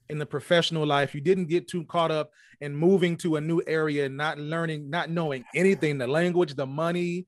in 0.10 0.18
the 0.18 0.26
professional 0.26 0.86
life. 0.86 1.14
You 1.14 1.22
didn't 1.22 1.46
get 1.46 1.68
too 1.68 1.86
caught 1.86 2.12
up 2.12 2.32
in 2.62 2.76
moving 2.76 3.18
to 3.18 3.36
a 3.36 3.42
new 3.42 3.62
area 3.68 4.06
and 4.06 4.18
not 4.18 4.40
learning, 4.40 4.90
not 4.90 5.10
knowing 5.10 5.44
anything, 5.54 5.98
the 5.98 6.08
language, 6.08 6.56
the 6.56 6.66
money, 6.66 7.28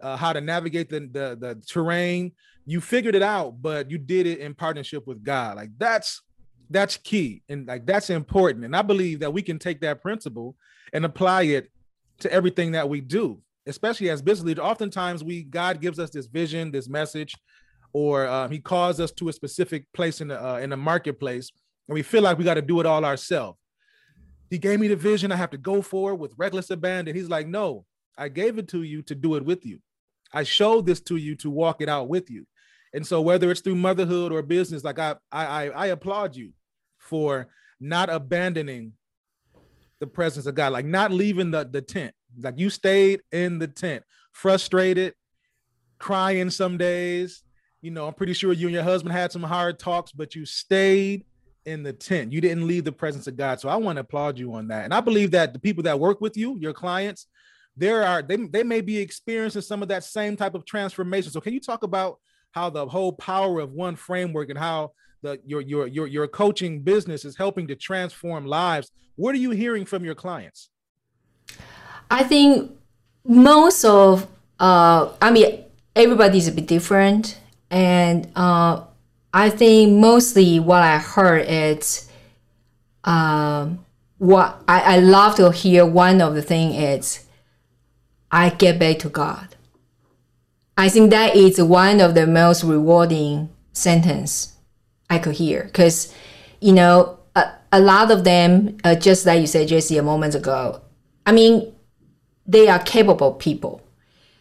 uh, 0.00 0.16
how 0.16 0.32
to 0.32 0.40
navigate 0.40 0.88
the, 0.88 1.00
the 1.00 1.36
the 1.40 1.62
terrain. 1.66 2.32
You 2.66 2.80
figured 2.80 3.14
it 3.14 3.22
out, 3.22 3.60
but 3.60 3.90
you 3.90 3.98
did 3.98 4.26
it 4.26 4.38
in 4.38 4.54
partnership 4.54 5.06
with 5.06 5.22
God. 5.22 5.56
Like 5.56 5.70
that's 5.78 6.22
that's 6.70 6.96
key 6.96 7.42
and 7.48 7.66
like 7.66 7.86
that's 7.86 8.10
important. 8.10 8.64
And 8.64 8.76
I 8.76 8.82
believe 8.82 9.20
that 9.20 9.32
we 9.32 9.42
can 9.42 9.58
take 9.58 9.80
that 9.80 10.00
principle 10.00 10.56
and 10.92 11.04
apply 11.04 11.42
it 11.42 11.70
to 12.20 12.32
everything 12.32 12.72
that 12.72 12.88
we 12.88 13.00
do, 13.00 13.40
especially 13.66 14.10
as 14.10 14.22
business 14.22 14.46
leaders. 14.46 14.64
Oftentimes, 14.64 15.24
we 15.24 15.42
God 15.42 15.80
gives 15.80 15.98
us 15.98 16.10
this 16.10 16.26
vision, 16.26 16.70
this 16.70 16.88
message, 16.88 17.34
or 17.92 18.26
uh, 18.26 18.48
He 18.48 18.58
calls 18.58 19.00
us 19.00 19.12
to 19.12 19.28
a 19.28 19.32
specific 19.32 19.86
place 19.92 20.20
in 20.20 20.28
the 20.28 20.44
uh, 20.44 20.58
in 20.58 20.70
the 20.70 20.76
marketplace, 20.76 21.50
and 21.88 21.94
we 21.94 22.02
feel 22.02 22.22
like 22.22 22.38
we 22.38 22.44
got 22.44 22.54
to 22.54 22.62
do 22.62 22.80
it 22.80 22.86
all 22.86 23.04
ourselves. 23.04 23.58
He 24.48 24.58
gave 24.58 24.80
me 24.80 24.88
the 24.88 24.96
vision; 24.96 25.32
I 25.32 25.36
have 25.36 25.50
to 25.50 25.58
go 25.58 25.82
for 25.82 26.12
it 26.12 26.16
with 26.16 26.34
reckless 26.36 26.70
abandon. 26.70 27.14
He's 27.14 27.28
like, 27.28 27.46
"No, 27.46 27.84
I 28.16 28.28
gave 28.28 28.58
it 28.58 28.68
to 28.68 28.82
you 28.82 29.02
to 29.02 29.14
do 29.14 29.36
it 29.36 29.44
with 29.44 29.64
you. 29.64 29.80
I 30.32 30.42
showed 30.44 30.86
this 30.86 31.00
to 31.02 31.16
you 31.16 31.36
to 31.36 31.50
walk 31.50 31.80
it 31.80 31.88
out 31.88 32.08
with 32.08 32.30
you." 32.30 32.46
And 32.92 33.06
so, 33.06 33.20
whether 33.20 33.50
it's 33.50 33.60
through 33.60 33.76
motherhood 33.76 34.32
or 34.32 34.42
business, 34.42 34.84
like 34.84 34.98
I 34.98 35.16
I 35.30 35.70
I 35.70 35.86
applaud 35.86 36.34
you 36.34 36.52
for 36.98 37.48
not 37.80 38.10
abandoning 38.10 38.92
the 40.00 40.06
presence 40.06 40.46
of 40.46 40.54
God, 40.54 40.72
like 40.72 40.84
not 40.84 41.12
leaving 41.12 41.50
the, 41.50 41.64
the 41.64 41.82
tent. 41.82 42.14
Like 42.38 42.58
you 42.58 42.70
stayed 42.70 43.22
in 43.32 43.58
the 43.58 43.68
tent, 43.68 44.04
frustrated, 44.32 45.14
crying 45.98 46.50
some 46.50 46.78
days. 46.78 47.42
You 47.82 47.90
know, 47.90 48.06
I'm 48.06 48.14
pretty 48.14 48.34
sure 48.34 48.52
you 48.52 48.66
and 48.66 48.74
your 48.74 48.82
husband 48.82 49.12
had 49.12 49.32
some 49.32 49.42
hard 49.42 49.78
talks, 49.78 50.12
but 50.12 50.34
you 50.34 50.44
stayed 50.44 51.24
in 51.64 51.82
the 51.82 51.92
tent. 51.92 52.32
You 52.32 52.40
didn't 52.40 52.66
leave 52.66 52.84
the 52.84 52.92
presence 52.92 53.26
of 53.26 53.36
God. 53.36 53.60
So 53.60 53.68
I 53.68 53.76
want 53.76 53.96
to 53.96 54.00
applaud 54.00 54.38
you 54.38 54.54
on 54.54 54.68
that. 54.68 54.84
And 54.84 54.94
I 54.94 55.00
believe 55.00 55.30
that 55.32 55.52
the 55.52 55.58
people 55.58 55.82
that 55.84 55.98
work 55.98 56.20
with 56.20 56.36
you, 56.36 56.58
your 56.58 56.72
clients, 56.72 57.26
there 57.76 58.04
are 58.04 58.22
they, 58.22 58.36
they 58.36 58.62
may 58.62 58.80
be 58.80 58.98
experiencing 58.98 59.62
some 59.62 59.82
of 59.82 59.88
that 59.88 60.04
same 60.04 60.36
type 60.36 60.54
of 60.54 60.64
transformation. 60.64 61.30
So 61.30 61.40
can 61.40 61.54
you 61.54 61.60
talk 61.60 61.82
about 61.82 62.18
how 62.52 62.68
the 62.68 62.86
whole 62.86 63.12
power 63.12 63.60
of 63.60 63.72
one 63.72 63.96
framework 63.96 64.50
and 64.50 64.58
how 64.58 64.92
the 65.22 65.40
your 65.44 65.60
your 65.60 65.86
your 65.86 66.06
your 66.06 66.26
coaching 66.26 66.80
business 66.80 67.24
is 67.24 67.36
helping 67.36 67.66
to 67.68 67.76
transform 67.76 68.46
lives. 68.46 68.90
What 69.16 69.34
are 69.34 69.38
you 69.38 69.50
hearing 69.50 69.84
from 69.84 70.04
your 70.04 70.14
clients? 70.14 70.70
I 72.10 72.24
think 72.24 72.70
most 73.24 73.84
of 73.84 74.26
uh, 74.58 75.12
I 75.22 75.30
mean 75.30 75.64
everybody's 75.94 76.48
a 76.48 76.52
bit 76.52 76.66
different, 76.66 77.38
and 77.70 78.28
uh, 78.34 78.82
I 79.32 79.50
think 79.50 79.92
mostly 79.92 80.58
what 80.58 80.82
I 80.82 80.98
heard 80.98 81.46
is 81.48 82.10
um, 83.04 83.84
what 84.18 84.62
I, 84.68 84.96
I 84.96 84.98
love 84.98 85.36
to 85.36 85.50
hear. 85.52 85.86
One 85.86 86.20
of 86.20 86.34
the 86.34 86.42
thing 86.42 86.72
is 86.72 87.24
I 88.30 88.50
get 88.50 88.78
back 88.78 88.98
to 89.00 89.08
God. 89.08 89.56
I 90.76 90.88
think 90.88 91.10
that 91.10 91.36
is 91.36 91.60
one 91.60 92.00
of 92.00 92.14
the 92.14 92.26
most 92.26 92.64
rewarding 92.64 93.50
sentence 93.72 94.56
I 95.10 95.18
could 95.18 95.34
hear 95.34 95.64
because, 95.64 96.14
you 96.60 96.72
know, 96.72 97.18
a, 97.36 97.50
a 97.72 97.80
lot 97.80 98.10
of 98.10 98.24
them, 98.24 98.78
uh, 98.84 98.94
just 98.94 99.26
like 99.26 99.40
you 99.40 99.46
said, 99.46 99.68
Jesse, 99.68 99.98
a 99.98 100.02
moment 100.02 100.34
ago, 100.34 100.80
I 101.26 101.32
mean, 101.32 101.74
they 102.50 102.68
are 102.68 102.80
capable 102.80 103.32
people. 103.32 103.80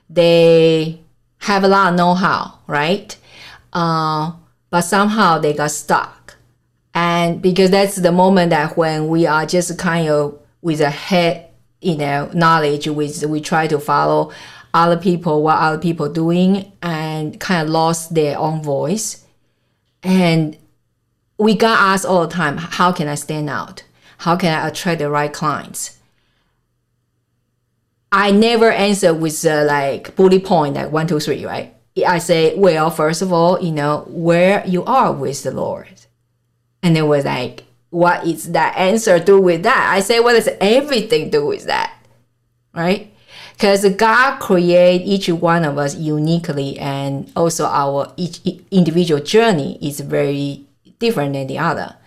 They 0.09 0.99
have 1.39 1.63
a 1.63 1.67
lot 1.67 1.91
of 1.91 1.97
know-how, 1.97 2.59
right? 2.65 3.15
Uh, 3.71 4.31
but 4.71 4.81
somehow 4.81 5.37
they 5.37 5.53
got 5.53 5.71
stuck. 5.71 6.35
And 6.95 7.39
because 7.39 7.69
that's 7.69 7.97
the 7.97 8.11
moment 8.11 8.49
that 8.49 8.75
when 8.75 9.09
we 9.09 9.27
are 9.27 9.45
just 9.45 9.77
kind 9.77 10.09
of 10.09 10.39
with 10.61 10.81
a 10.81 10.89
head, 10.89 11.49
you 11.81 11.95
know, 11.95 12.31
knowledge, 12.33 12.87
we, 12.87 13.13
we 13.27 13.41
try 13.41 13.67
to 13.67 13.79
follow 13.79 14.31
other 14.73 14.97
people, 14.97 15.43
what 15.43 15.59
other 15.59 15.77
people 15.77 16.09
doing, 16.09 16.71
and 16.81 17.39
kind 17.39 17.61
of 17.61 17.69
lost 17.69 18.15
their 18.15 18.39
own 18.39 18.63
voice. 18.63 19.23
And 20.01 20.57
we 21.37 21.55
got 21.55 21.79
asked 21.79 22.05
all 22.05 22.25
the 22.25 22.33
time, 22.33 22.57
how 22.57 22.91
can 22.91 23.07
I 23.07 23.15
stand 23.15 23.49
out? 23.51 23.83
How 24.17 24.35
can 24.35 24.51
I 24.51 24.67
attract 24.67 24.99
the 24.99 25.11
right 25.11 25.31
clients? 25.31 25.98
I 28.11 28.31
never 28.31 28.71
answer 28.71 29.13
with 29.13 29.45
uh, 29.45 29.63
like 29.65 30.15
bullet 30.15 30.43
point 30.43 30.75
like 30.75 30.91
one, 30.91 31.07
two, 31.07 31.19
three, 31.19 31.45
right? 31.45 31.75
I 32.05 32.19
say, 32.19 32.55
well, 32.55 32.89
first 32.89 33.21
of 33.21 33.33
all, 33.33 33.61
you 33.61 33.71
know, 33.71 34.05
where 34.07 34.65
you 34.65 34.83
are 34.85 35.11
with 35.11 35.43
the 35.43 35.51
Lord. 35.51 35.87
And 36.81 36.95
they 36.95 37.01
were 37.01 37.21
like, 37.21 37.63
what 37.89 38.25
is 38.25 38.51
that 38.53 38.77
answer 38.77 39.19
do 39.19 39.41
with 39.41 39.63
that? 39.63 39.91
I 39.91 39.99
say, 39.99 40.19
what 40.19 40.33
does 40.33 40.49
everything 40.61 41.29
do 41.29 41.45
with 41.45 41.65
that? 41.65 41.93
Right? 42.73 43.11
because 43.59 43.89
God 43.95 44.39
created 44.39 45.05
each 45.05 45.27
one 45.27 45.65
of 45.65 45.77
us 45.77 45.93
uniquely, 45.93 46.79
and 46.79 47.29
also 47.35 47.65
our 47.65 48.13
each 48.15 48.39
individual 48.71 49.21
journey 49.21 49.77
is 49.81 49.99
very 49.99 50.63
different 50.97 51.33
than 51.33 51.47
the 51.47 51.57
other. 51.57 51.97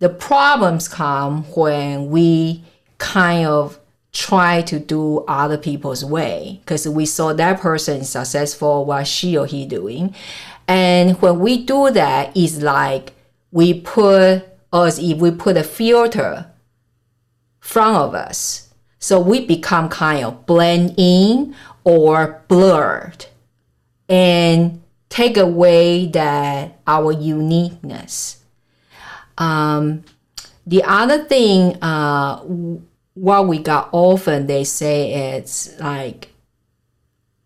The 0.00 0.10
problems 0.10 0.86
come 0.86 1.44
when 1.44 2.10
we 2.10 2.62
kind 2.98 3.46
of 3.46 3.77
try 4.18 4.60
to 4.62 4.80
do 4.80 5.24
other 5.28 5.56
people's 5.56 6.04
way. 6.04 6.60
Because 6.60 6.88
we 6.88 7.06
saw 7.06 7.32
that 7.32 7.60
person 7.60 8.02
successful 8.02 8.84
what 8.84 9.06
she 9.06 9.36
or 9.36 9.46
he 9.46 9.64
doing. 9.64 10.14
And 10.66 11.20
when 11.22 11.38
we 11.38 11.64
do 11.64 11.90
that 11.92 12.36
it's 12.36 12.56
like 12.58 13.12
we 13.52 13.80
put 13.80 14.44
us 14.72 14.98
if 14.98 15.18
we 15.18 15.30
put 15.30 15.56
a 15.56 15.62
filter 15.62 16.50
front 17.60 17.96
of 17.96 18.14
us. 18.14 18.68
So 18.98 19.20
we 19.20 19.46
become 19.46 19.88
kind 19.88 20.24
of 20.24 20.44
blend 20.46 20.94
in 20.96 21.54
or 21.84 22.42
blurred 22.48 23.26
and 24.08 24.82
take 25.08 25.36
away 25.36 26.06
that 26.08 26.80
our 26.86 27.12
uniqueness. 27.12 28.42
Um, 29.38 30.02
the 30.66 30.82
other 30.82 31.24
thing, 31.24 31.80
uh, 31.80 32.44
what 33.20 33.48
we 33.48 33.58
got 33.58 33.88
often, 33.92 34.46
they 34.46 34.64
say 34.64 35.36
it's 35.36 35.78
like, 35.80 36.32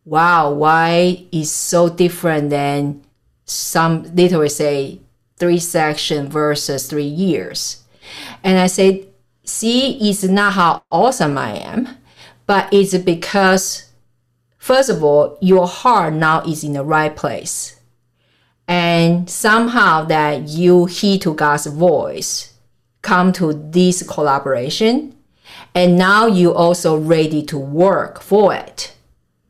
wow, 0.05 0.53
why 0.53 1.27
is 1.33 1.51
so 1.51 1.89
different 1.89 2.51
than 2.51 3.03
some 3.45 4.03
literally 4.15 4.49
say 4.49 5.01
three 5.37 5.59
section 5.59 6.29
versus 6.29 6.89
three 6.89 7.03
years. 7.03 7.85
And 8.45 8.59
I 8.59 8.67
say 8.67 9.07
see 9.45 10.09
it's 10.09 10.25
not 10.25 10.53
how 10.53 10.83
awesome 10.91 11.39
I 11.39 11.57
am, 11.57 11.89
but 12.47 12.73
it's 12.73 12.97
because, 12.99 13.91
first 14.59 14.91
of 14.91 15.03
all, 15.03 15.39
your 15.41 15.67
heart 15.67 16.15
now 16.15 16.43
is 16.43 16.65
in 16.65 16.75
the 16.75 16.85
right 16.85 17.15
place. 17.15 17.81
And 18.69 19.29
somehow 19.29 20.05
that 20.05 20.49
you 20.49 20.87
hear 20.87 21.19
to 21.19 21.35
God's 21.35 21.67
voice, 21.67 22.55
come 23.01 23.33
to 23.33 23.53
this 23.53 24.03
collaboration, 24.09 25.17
and 25.75 25.97
now 25.97 26.27
you 26.27 26.53
also 26.53 26.97
ready 26.97 27.43
to 27.43 27.59
work 27.59 28.21
for 28.21 28.55
it 28.55 28.95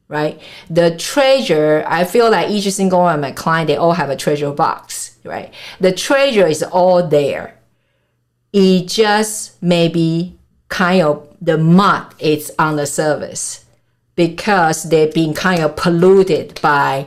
right? 0.09 0.43
The 0.69 0.95
treasure, 0.99 1.83
I 1.87 2.05
feel 2.05 2.31
like 2.31 2.51
each 2.51 2.71
single 2.71 2.99
one 2.99 3.15
of 3.15 3.21
my 3.23 3.33
client, 3.33 3.69
they 3.69 3.77
all 3.77 3.95
have 3.95 4.11
a 4.11 4.17
treasure 4.17 4.51
box, 4.51 5.17
right? 5.25 5.55
The 5.81 5.91
treasure 5.91 6.47
is 6.47 6.63
all 6.63 7.03
there 7.09 7.55
it 8.53 8.87
just 8.87 9.63
maybe 9.63 10.39
kind 10.69 11.03
of 11.03 11.29
the 11.41 11.59
mud 11.59 12.15
is 12.19 12.53
on 12.59 12.77
the 12.77 12.87
surface 12.87 13.65
because 14.15 14.85
they've 14.85 15.13
been 15.13 15.35
kind 15.35 15.63
of 15.63 15.77
polluted 15.77 16.61
by 16.61 17.07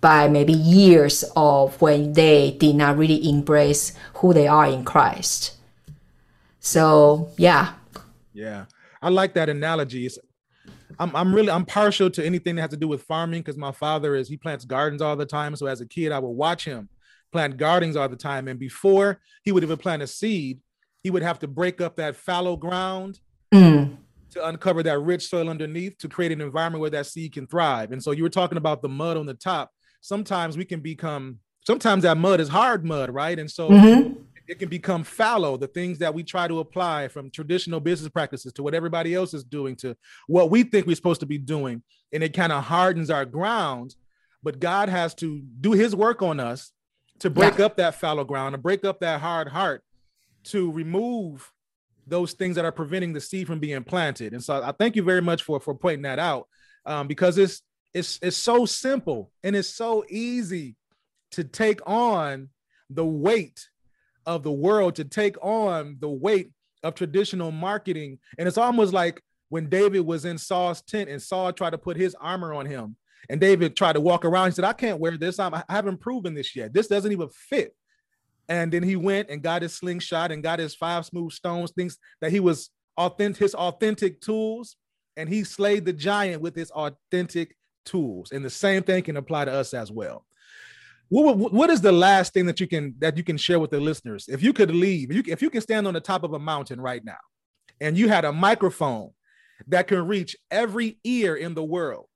by 0.00 0.28
maybe 0.28 0.52
years 0.52 1.24
of 1.34 1.80
when 1.80 2.12
they 2.12 2.50
did 2.52 2.76
not 2.76 2.96
really 2.96 3.28
embrace 3.28 3.92
who 4.14 4.34
they 4.34 4.46
are 4.46 4.66
in 4.66 4.84
Christ. 4.84 5.54
So 6.60 7.30
yeah. 7.36 7.74
Yeah. 8.34 8.66
I 9.00 9.08
like 9.08 9.34
that 9.34 9.48
analogy. 9.48 10.06
It's, 10.06 10.18
I'm, 10.98 11.14
I'm 11.16 11.34
really 11.34 11.50
I'm 11.50 11.64
partial 11.64 12.10
to 12.10 12.24
anything 12.24 12.56
that 12.56 12.62
has 12.62 12.70
to 12.70 12.76
do 12.76 12.88
with 12.88 13.02
farming 13.02 13.40
because 13.40 13.56
my 13.56 13.72
father 13.72 14.14
is 14.14 14.28
he 14.28 14.36
plants 14.36 14.64
gardens 14.64 15.00
all 15.00 15.16
the 15.16 15.26
time. 15.26 15.56
So 15.56 15.66
as 15.66 15.80
a 15.80 15.86
kid, 15.86 16.12
I 16.12 16.18
would 16.18 16.28
watch 16.28 16.64
him 16.64 16.88
plant 17.32 17.56
gardens 17.56 17.96
all 17.96 18.08
the 18.08 18.16
time. 18.16 18.46
And 18.46 18.60
before 18.60 19.20
he 19.42 19.50
would 19.50 19.64
even 19.64 19.76
plant 19.76 20.02
a 20.02 20.06
seed, 20.06 20.60
he 21.02 21.10
would 21.10 21.22
have 21.22 21.40
to 21.40 21.48
break 21.48 21.80
up 21.80 21.96
that 21.96 22.14
fallow 22.14 22.56
ground 22.56 23.18
mm. 23.52 23.96
to 24.30 24.48
uncover 24.48 24.84
that 24.84 25.00
rich 25.00 25.28
soil 25.28 25.50
underneath 25.50 25.98
to 25.98 26.08
create 26.08 26.30
an 26.30 26.40
environment 26.40 26.80
where 26.80 26.90
that 26.90 27.06
seed 27.06 27.32
can 27.32 27.46
thrive. 27.46 27.90
And 27.90 28.02
so 28.02 28.12
you 28.12 28.22
were 28.22 28.30
talking 28.30 28.56
about 28.56 28.82
the 28.82 28.88
mud 28.88 29.16
on 29.16 29.26
the 29.26 29.34
top. 29.34 29.72
Sometimes 30.00 30.56
we 30.56 30.64
can 30.64 30.80
become 30.80 31.40
sometimes 31.66 32.04
that 32.04 32.16
mud 32.16 32.40
is 32.40 32.48
hard 32.48 32.84
mud, 32.84 33.10
right? 33.10 33.38
And 33.38 33.50
so 33.50 33.68
mm-hmm. 33.68 34.22
It 34.46 34.58
can 34.58 34.68
become 34.68 35.04
fallow. 35.04 35.56
The 35.56 35.66
things 35.66 35.98
that 35.98 36.14
we 36.14 36.22
try 36.22 36.48
to 36.48 36.60
apply 36.60 37.08
from 37.08 37.30
traditional 37.30 37.80
business 37.80 38.10
practices 38.10 38.52
to 38.54 38.62
what 38.62 38.74
everybody 38.74 39.14
else 39.14 39.34
is 39.34 39.44
doing 39.44 39.76
to 39.76 39.96
what 40.26 40.50
we 40.50 40.62
think 40.62 40.86
we're 40.86 40.96
supposed 40.96 41.20
to 41.20 41.26
be 41.26 41.38
doing, 41.38 41.82
and 42.12 42.22
it 42.22 42.34
kind 42.34 42.52
of 42.52 42.64
hardens 42.64 43.10
our 43.10 43.24
ground. 43.24 43.94
But 44.42 44.60
God 44.60 44.88
has 44.88 45.14
to 45.16 45.42
do 45.60 45.72
His 45.72 45.96
work 45.96 46.22
on 46.22 46.40
us 46.40 46.72
to 47.20 47.30
break 47.30 47.58
yeah. 47.58 47.66
up 47.66 47.76
that 47.76 47.94
fallow 47.94 48.24
ground 48.24 48.54
and 48.54 48.62
break 48.62 48.84
up 48.84 49.00
that 49.00 49.20
hard 49.20 49.48
heart 49.48 49.82
to 50.44 50.70
remove 50.70 51.50
those 52.06 52.34
things 52.34 52.56
that 52.56 52.64
are 52.64 52.72
preventing 52.72 53.12
the 53.12 53.20
seed 53.20 53.46
from 53.46 53.58
being 53.58 53.82
planted. 53.82 54.34
And 54.34 54.42
so 54.42 54.62
I 54.62 54.72
thank 54.72 54.96
you 54.96 55.02
very 55.02 55.22
much 55.22 55.42
for 55.42 55.60
for 55.60 55.74
pointing 55.74 56.02
that 56.02 56.18
out 56.18 56.48
um, 56.84 57.06
because 57.06 57.38
it's 57.38 57.62
it's 57.94 58.18
it's 58.22 58.36
so 58.36 58.66
simple 58.66 59.30
and 59.42 59.56
it's 59.56 59.68
so 59.68 60.04
easy 60.08 60.76
to 61.32 61.44
take 61.44 61.80
on 61.86 62.50
the 62.90 63.04
weight 63.04 63.68
of 64.26 64.42
the 64.42 64.52
world, 64.52 64.96
to 64.96 65.04
take 65.04 65.36
on 65.42 65.96
the 66.00 66.08
weight 66.08 66.50
of 66.82 66.94
traditional 66.94 67.50
marketing. 67.50 68.18
And 68.38 68.46
it's 68.46 68.58
almost 68.58 68.92
like 68.92 69.22
when 69.48 69.68
David 69.68 70.00
was 70.00 70.24
in 70.24 70.38
Saul's 70.38 70.82
tent 70.82 71.08
and 71.08 71.20
Saul 71.20 71.52
tried 71.52 71.70
to 71.70 71.78
put 71.78 71.96
his 71.96 72.14
armor 72.20 72.54
on 72.54 72.66
him. 72.66 72.96
And 73.30 73.40
David 73.40 73.74
tried 73.74 73.94
to 73.94 74.00
walk 74.00 74.24
around. 74.24 74.48
He 74.48 74.54
said, 74.54 74.64
I 74.64 74.74
can't 74.74 75.00
wear 75.00 75.16
this. 75.16 75.38
I'm, 75.38 75.54
I 75.54 75.64
haven't 75.68 76.00
proven 76.00 76.34
this 76.34 76.54
yet. 76.54 76.74
This 76.74 76.88
doesn't 76.88 77.10
even 77.10 77.28
fit. 77.30 77.74
And 78.48 78.70
then 78.70 78.82
he 78.82 78.96
went 78.96 79.30
and 79.30 79.42
got 79.42 79.62
his 79.62 79.74
slingshot 79.74 80.30
and 80.30 80.42
got 80.42 80.58
his 80.58 80.74
five 80.74 81.06
smooth 81.06 81.32
stones, 81.32 81.70
things 81.70 81.96
that 82.20 82.30
he 82.30 82.40
was 82.40 82.70
authentic, 82.98 83.40
his 83.40 83.54
authentic 83.54 84.20
tools. 84.20 84.76
And 85.16 85.28
he 85.28 85.44
slayed 85.44 85.86
the 85.86 85.92
giant 85.92 86.42
with 86.42 86.54
his 86.54 86.70
authentic 86.72 87.56
tools. 87.86 88.32
And 88.32 88.44
the 88.44 88.50
same 88.50 88.82
thing 88.82 89.02
can 89.02 89.16
apply 89.16 89.46
to 89.46 89.52
us 89.52 89.72
as 89.72 89.90
well 89.90 90.26
what, 91.22 91.52
what 91.52 91.70
is 91.70 91.80
the 91.80 91.92
last 91.92 92.32
thing 92.32 92.46
that 92.46 92.60
you 92.60 92.66
can 92.66 92.94
that 92.98 93.16
you 93.16 93.22
can 93.22 93.36
share 93.36 93.60
with 93.60 93.70
the 93.70 93.80
listeners? 93.80 94.26
If 94.28 94.42
you 94.42 94.52
could 94.52 94.70
leave 94.70 95.10
if 95.10 95.16
you, 95.16 95.32
if 95.32 95.42
you 95.42 95.50
can 95.50 95.60
stand 95.60 95.86
on 95.86 95.94
the 95.94 96.00
top 96.00 96.24
of 96.24 96.32
a 96.32 96.38
mountain 96.38 96.80
right 96.80 97.04
now 97.04 97.22
and 97.80 97.96
you 97.96 98.08
had 98.08 98.24
a 98.24 98.32
microphone 98.32 99.10
that 99.68 99.86
can 99.86 100.06
reach 100.06 100.36
every 100.50 100.98
ear 101.04 101.36
in 101.36 101.54
the 101.54 101.62
world 101.62 102.06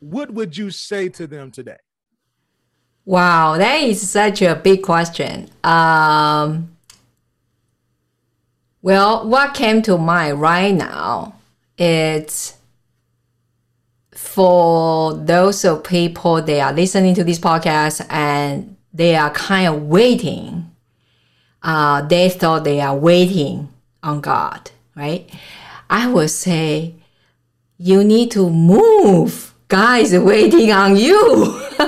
what 0.00 0.30
would 0.32 0.56
you 0.56 0.70
say 0.70 1.08
to 1.08 1.26
them 1.26 1.50
today? 1.50 1.76
Wow 3.04 3.56
that 3.56 3.82
is 3.82 4.08
such 4.08 4.42
a 4.42 4.54
big 4.54 4.82
question. 4.82 5.48
Um, 5.62 6.76
well 8.82 9.28
what 9.28 9.54
came 9.54 9.82
to 9.82 9.96
mind 9.98 10.40
right 10.40 10.74
now 10.74 11.34
is 11.78 12.55
for 14.26 15.14
those 15.14 15.64
of 15.64 15.84
people 15.84 16.42
they 16.42 16.60
are 16.60 16.72
listening 16.72 17.14
to 17.14 17.24
this 17.24 17.38
podcast 17.38 18.04
and 18.10 18.76
they 18.92 19.14
are 19.14 19.30
kind 19.30 19.68
of 19.68 19.82
waiting 19.82 20.70
uh, 21.62 22.02
they 22.02 22.28
thought 22.28 22.64
they 22.64 22.80
are 22.80 22.96
waiting 22.96 23.68
on 24.02 24.20
god 24.20 24.70
right 24.94 25.30
i 25.88 26.06
would 26.06 26.30
say 26.30 26.94
you 27.78 28.04
need 28.04 28.30
to 28.30 28.50
move 28.50 29.54
god 29.68 30.00
is 30.00 30.12
waiting 30.18 30.70
on 30.72 30.96
you 30.96 31.60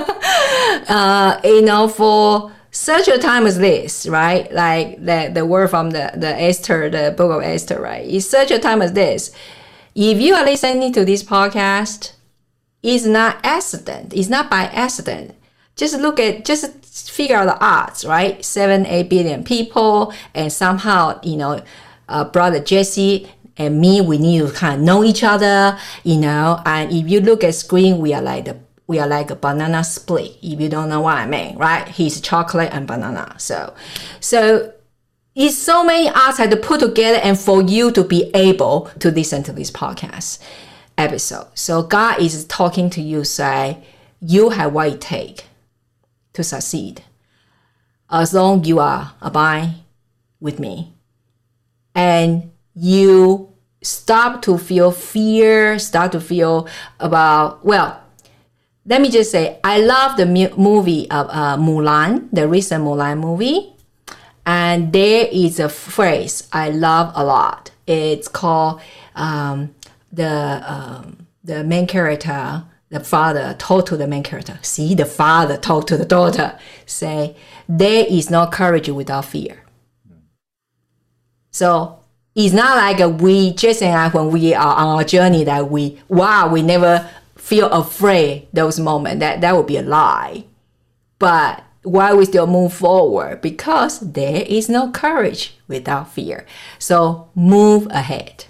uh, 0.87 1.39
you 1.43 1.61
know 1.61 1.87
for 1.87 2.51
such 2.71 3.07
a 3.07 3.17
time 3.17 3.47
as 3.47 3.57
this, 3.57 4.07
right? 4.07 4.51
Like 4.53 5.03
the, 5.03 5.31
the 5.33 5.45
word 5.45 5.69
from 5.69 5.89
the, 5.89 6.11
the 6.15 6.39
Esther, 6.39 6.89
the 6.89 7.13
book 7.17 7.31
of 7.31 7.41
Esther, 7.41 7.81
right? 7.81 8.07
It's 8.07 8.27
such 8.29 8.51
a 8.51 8.59
time 8.59 8.81
as 8.81 8.93
this. 8.93 9.31
If 9.95 10.19
you 10.21 10.35
are 10.35 10.45
listening 10.45 10.93
to 10.93 11.03
this 11.03 11.23
podcast, 11.23 12.13
is 12.81 13.05
not 13.05 13.37
accident. 13.43 14.13
It's 14.13 14.29
not 14.29 14.49
by 14.49 14.63
accident. 14.63 15.35
Just 15.75 15.97
look 15.99 16.19
at, 16.19 16.45
just 16.45 17.11
figure 17.11 17.37
out 17.37 17.45
the 17.45 17.59
odds, 17.63 18.05
right? 18.05 18.43
Seven, 18.43 18.85
eight 18.85 19.09
billion 19.09 19.43
people, 19.43 20.13
and 20.33 20.51
somehow, 20.51 21.19
you 21.23 21.37
know, 21.37 21.61
uh, 22.07 22.25
brother 22.25 22.59
Jesse 22.59 23.29
and 23.57 23.79
me, 23.79 24.01
we 24.01 24.17
need 24.17 24.39
to 24.39 24.51
kind 24.51 24.79
of 24.79 24.85
know 24.85 25.03
each 25.03 25.23
other, 25.23 25.77
you 26.03 26.17
know. 26.17 26.61
And 26.65 26.91
if 26.91 27.09
you 27.09 27.19
look 27.21 27.43
at 27.43 27.55
screen, 27.55 27.99
we 27.99 28.13
are 28.13 28.21
like 28.21 28.45
the 28.45 28.57
we 28.87 28.97
are 28.97 29.07
like 29.07 29.29
a 29.29 29.35
banana 29.35 29.83
split. 29.83 30.35
If 30.41 30.59
you 30.59 30.67
don't 30.67 30.89
know 30.89 31.01
what 31.01 31.17
I 31.17 31.27
mean, 31.27 31.57
right? 31.57 31.87
He's 31.87 32.19
chocolate 32.19 32.73
and 32.73 32.87
banana. 32.87 33.35
So, 33.37 33.75
so 34.19 34.73
it's 35.35 35.55
so 35.55 35.83
many 35.83 36.09
odds 36.09 36.39
I 36.39 36.43
had 36.43 36.51
to 36.51 36.57
put 36.57 36.79
together, 36.79 37.19
and 37.23 37.39
for 37.39 37.61
you 37.61 37.91
to 37.91 38.03
be 38.03 38.31
able 38.33 38.89
to 38.99 39.11
listen 39.11 39.43
to 39.43 39.53
this 39.53 39.69
podcast 39.69 40.39
episode. 40.99 41.47
So 41.55 41.81
God 41.81 42.21
is 42.21 42.45
talking 42.45 42.89
to 42.91 43.01
you, 43.01 43.23
say, 43.23 43.77
you 44.21 44.49
have 44.49 44.73
what 44.73 44.89
it 44.89 45.01
take 45.01 45.45
to 46.33 46.43
succeed. 46.43 47.03
As 48.11 48.33
long 48.33 48.65
you 48.65 48.79
are 48.79 49.13
abide 49.21 49.75
with 50.39 50.59
me. 50.59 50.93
And 51.95 52.51
you 52.75 53.53
stop 53.81 54.41
to 54.43 54.57
feel 54.57 54.91
fear, 54.91 55.79
start 55.79 56.11
to 56.11 56.21
feel 56.21 56.67
about, 56.99 57.65
well, 57.65 58.01
let 58.85 59.01
me 59.01 59.09
just 59.09 59.31
say, 59.31 59.59
I 59.63 59.79
love 59.79 60.17
the 60.17 60.25
movie 60.57 61.09
of 61.11 61.27
uh, 61.29 61.57
Mulan, 61.57 62.29
the 62.31 62.47
recent 62.47 62.83
Mulan 62.83 63.19
movie. 63.19 63.73
And 64.45 64.91
there 64.91 65.27
is 65.31 65.59
a 65.59 65.69
phrase 65.69 66.47
I 66.51 66.71
love 66.71 67.13
a 67.15 67.23
lot. 67.23 67.71
It's 67.85 68.27
called 68.27 68.81
um, 69.15 69.75
the 70.11 70.63
um, 70.65 71.27
the 71.43 71.63
main 71.63 71.87
character, 71.87 72.63
the 72.89 72.99
father, 72.99 73.55
told 73.57 73.87
to 73.87 73.97
the 73.97 74.07
main 74.07 74.23
character. 74.23 74.59
See, 74.61 74.95
the 74.95 75.05
father 75.05 75.57
told 75.57 75.87
to 75.87 75.97
the 75.97 76.05
daughter, 76.05 76.57
say, 76.85 77.35
there 77.67 78.05
is 78.09 78.29
no 78.29 78.47
courage 78.47 78.89
without 78.89 79.25
fear. 79.25 79.63
So 81.51 81.99
it's 82.35 82.53
not 82.53 82.77
like 82.77 83.21
we, 83.21 83.53
Jason 83.53 83.89
and 83.89 83.97
I, 83.97 84.09
when 84.09 84.31
we 84.31 84.53
are 84.53 84.75
on 84.75 84.97
our 84.97 85.03
journey, 85.03 85.43
that 85.45 85.69
we, 85.69 86.01
wow, 86.07 86.49
we 86.51 86.61
never 86.61 87.09
feel 87.35 87.69
afraid 87.69 88.47
those 88.53 88.79
moments. 88.79 89.19
That 89.19 89.41
that 89.41 89.55
would 89.55 89.67
be 89.67 89.77
a 89.77 89.81
lie. 89.81 90.45
But 91.17 91.63
why 91.83 92.13
we 92.13 92.25
still 92.25 92.47
move 92.47 92.73
forward? 92.73 93.41
Because 93.41 93.99
there 93.99 94.43
is 94.47 94.69
no 94.69 94.91
courage 94.91 95.57
without 95.67 96.11
fear. 96.11 96.45
So 96.77 97.29
move 97.35 97.87
ahead. 97.87 98.45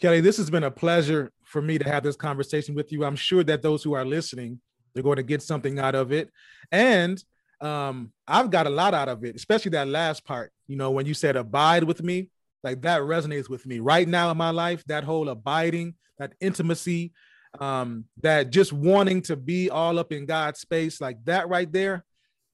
Kelly, 0.00 0.20
this 0.20 0.36
has 0.36 0.48
been 0.48 0.62
a 0.62 0.70
pleasure 0.70 1.32
for 1.44 1.60
me 1.60 1.76
to 1.76 1.88
have 1.88 2.04
this 2.04 2.14
conversation 2.14 2.74
with 2.74 2.92
you. 2.92 3.04
I'm 3.04 3.16
sure 3.16 3.42
that 3.44 3.62
those 3.62 3.82
who 3.82 3.94
are 3.94 4.04
listening, 4.04 4.60
they're 4.94 5.02
going 5.02 5.16
to 5.16 5.24
get 5.24 5.42
something 5.42 5.78
out 5.78 5.96
of 5.96 6.12
it. 6.12 6.30
And 6.70 7.22
um, 7.60 8.12
I've 8.26 8.50
got 8.50 8.68
a 8.68 8.70
lot 8.70 8.94
out 8.94 9.08
of 9.08 9.24
it, 9.24 9.34
especially 9.34 9.70
that 9.70 9.88
last 9.88 10.24
part. 10.24 10.52
You 10.68 10.76
know, 10.76 10.92
when 10.92 11.06
you 11.06 11.14
said 11.14 11.34
abide 11.34 11.82
with 11.82 12.02
me, 12.02 12.30
like 12.62 12.82
that 12.82 13.00
resonates 13.00 13.48
with 13.48 13.66
me 13.66 13.80
right 13.80 14.06
now 14.06 14.30
in 14.30 14.36
my 14.36 14.50
life. 14.50 14.84
That 14.86 15.02
whole 15.02 15.28
abiding, 15.28 15.94
that 16.18 16.34
intimacy, 16.40 17.12
um, 17.58 18.04
that 18.20 18.50
just 18.50 18.72
wanting 18.72 19.22
to 19.22 19.36
be 19.36 19.68
all 19.68 19.98
up 19.98 20.12
in 20.12 20.26
God's 20.26 20.60
space, 20.60 21.00
like 21.00 21.24
that 21.24 21.48
right 21.48 21.70
there, 21.72 22.04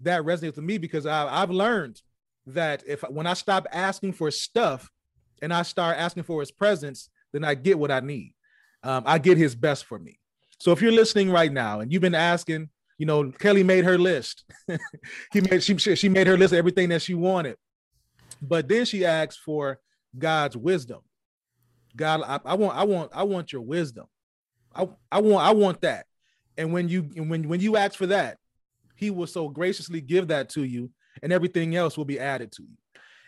that 0.01 0.23
resonates 0.23 0.57
with 0.57 0.65
me 0.65 0.79
because 0.79 1.05
I, 1.05 1.43
I've 1.43 1.51
learned 1.51 2.01
that 2.47 2.85
if 2.87 3.03
when 3.03 3.27
I 3.27 3.35
stop 3.35 3.67
asking 3.71 4.15
for 4.15 4.31
stuff 4.31 4.91
and 5.43 5.53
I 5.53 5.63
start 5.63 5.99
asking 5.99 6.23
for 6.23 6.41
His 6.41 6.51
presence, 6.51 7.11
then 7.35 7.45
I 7.45 7.55
get 7.55 7.79
what 7.79 7.91
I 7.91 8.01
need. 8.01 8.33
Um, 8.83 9.03
I 9.07 9.19
get 9.19 9.37
his 9.37 9.55
best 9.55 9.85
for 9.85 9.99
me. 9.99 10.19
So 10.59 10.73
if 10.73 10.81
you're 10.81 10.93
listening 10.93 11.31
right 11.31 11.53
now 11.53 11.81
and 11.81 11.93
you've 11.93 12.01
been 12.01 12.15
asking, 12.15 12.71
you 12.97 13.07
know, 13.07 13.31
Kelly 13.33 13.65
made 13.65 13.85
her 13.85 13.99
list. 13.99 14.45
he 15.33 15.41
made 15.41 15.63
she 15.63 15.77
she 15.77 16.09
made 16.09 16.29
her 16.29 16.39
list 16.39 16.53
of 16.53 16.59
everything 16.59 16.91
that 16.91 17.03
she 17.03 17.15
wanted, 17.15 17.57
but 18.41 18.69
then 18.69 18.85
she 18.85 19.05
asked 19.05 19.41
for 19.41 19.81
God's 20.17 20.57
wisdom. 20.57 21.01
God, 21.97 22.23
I, 22.25 22.41
I 22.45 22.55
want, 22.55 22.77
I 22.77 22.85
want, 22.85 23.11
I 23.15 23.23
want 23.25 23.53
your 23.53 23.63
wisdom. 23.63 24.07
I, 24.75 24.89
I 25.11 25.21
want, 25.21 25.45
I 25.45 25.53
want 25.53 25.81
that. 25.83 26.07
And 26.57 26.73
when 26.73 26.89
you 26.89 27.03
when 27.17 27.49
when 27.49 27.61
you 27.61 27.77
ask 27.77 27.97
for 27.97 28.07
that, 28.07 28.39
He 28.95 29.11
will 29.11 29.27
so 29.27 29.49
graciously 29.49 30.01
give 30.01 30.29
that 30.29 30.51
to 30.51 30.63
you, 30.63 30.91
and 31.23 31.33
everything 31.33 31.75
else 31.75 31.97
will 31.97 32.05
be 32.05 32.21
added 32.21 32.53
to 32.53 32.63
you. 32.63 32.77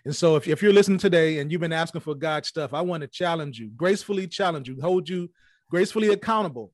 And 0.06 0.14
so 0.14 0.36
if, 0.36 0.46
if 0.46 0.62
you're 0.62 0.72
listening 0.72 0.98
today 0.98 1.40
and 1.40 1.50
you've 1.50 1.60
been 1.60 1.72
asking 1.72 2.00
for 2.00 2.14
God 2.14 2.46
stuff, 2.46 2.72
I 2.72 2.80
want 2.80 3.00
to 3.00 3.08
challenge 3.08 3.58
you, 3.58 3.70
gracefully 3.76 4.28
challenge 4.28 4.68
you, 4.68 4.80
hold 4.80 5.08
you 5.08 5.28
gracefully 5.68 6.10
accountable 6.10 6.72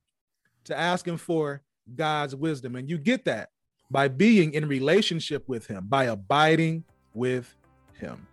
to 0.65 0.79
asking 0.79 1.17
for 1.17 1.63
God's 1.97 2.37
wisdom. 2.37 2.77
And 2.77 2.91
you 2.91 2.99
get 2.99 3.25
that 3.25 3.49
by 3.91 4.09
being 4.09 4.53
in 4.53 4.69
relationship 4.69 5.49
with 5.49 5.67
him, 5.67 5.87
by 5.89 6.05
abiding 6.05 6.85
with 7.15 7.57
him. 7.99 8.27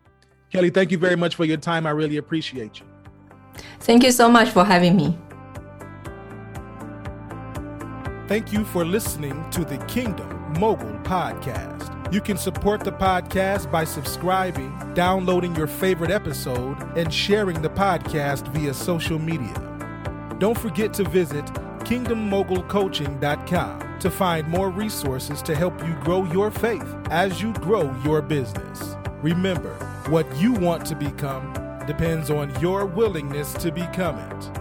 Kelly, 0.52 0.70
thank 0.70 0.92
you 0.92 0.98
very 0.98 1.16
much 1.16 1.36
for 1.36 1.46
your 1.46 1.56
time. 1.56 1.88
I 1.88 1.92
really 1.92 2.18
appreciate 2.18 2.82
you. 2.82 2.86
Thank 3.80 4.04
you 4.04 4.12
so 4.12 4.30
much 4.30 4.50
for 4.50 4.66
having 4.66 4.98
me. 4.98 5.18
Thank 8.28 8.52
you 8.52 8.66
for 8.66 8.84
listening 8.84 9.50
to 9.52 9.64
the 9.64 9.78
Kingdom 9.86 10.54
Mogul 10.60 11.00
Podcast. 11.04 11.99
You 12.12 12.22
can 12.22 12.38
support 12.38 12.84
the 12.84 12.92
podcast 12.92 13.72
by 13.72 13.84
subscribing, 13.84 14.76
downloading 14.96 15.56
your 15.56 15.68
favorite 15.68 16.10
episode, 16.10 16.82
and 16.98 17.14
sharing 17.14 17.62
the 17.62 17.70
podcast 17.70 18.48
via 18.48 18.74
social 18.74 19.20
media. 19.20 19.54
Don't 20.40 20.58
forget 20.58 20.92
to 20.96 21.04
visit 21.04 21.46
kingdommogulcoaching.com 21.86 24.00
to 24.00 24.10
find 24.10 24.48
more 24.48 24.72
resources 24.72 25.44
to 25.44 25.56
help 25.56 25.80
you 25.86 25.94
grow 26.02 26.24
your 26.32 26.50
faith 26.50 26.96
as 27.12 27.44
you 27.44 27.54
grow 27.54 27.96
your 28.04 28.24
business. 28.24 28.96
Remember, 29.22 29.76
what 30.08 30.26
you 30.38 30.54
want 30.54 30.88
to 30.88 30.96
become 30.96 31.54
depends 31.86 32.32
on 32.32 32.60
your 32.60 32.88
willingness 32.88 33.54
to 33.54 33.72
become 33.72 34.18
it. 34.18 34.59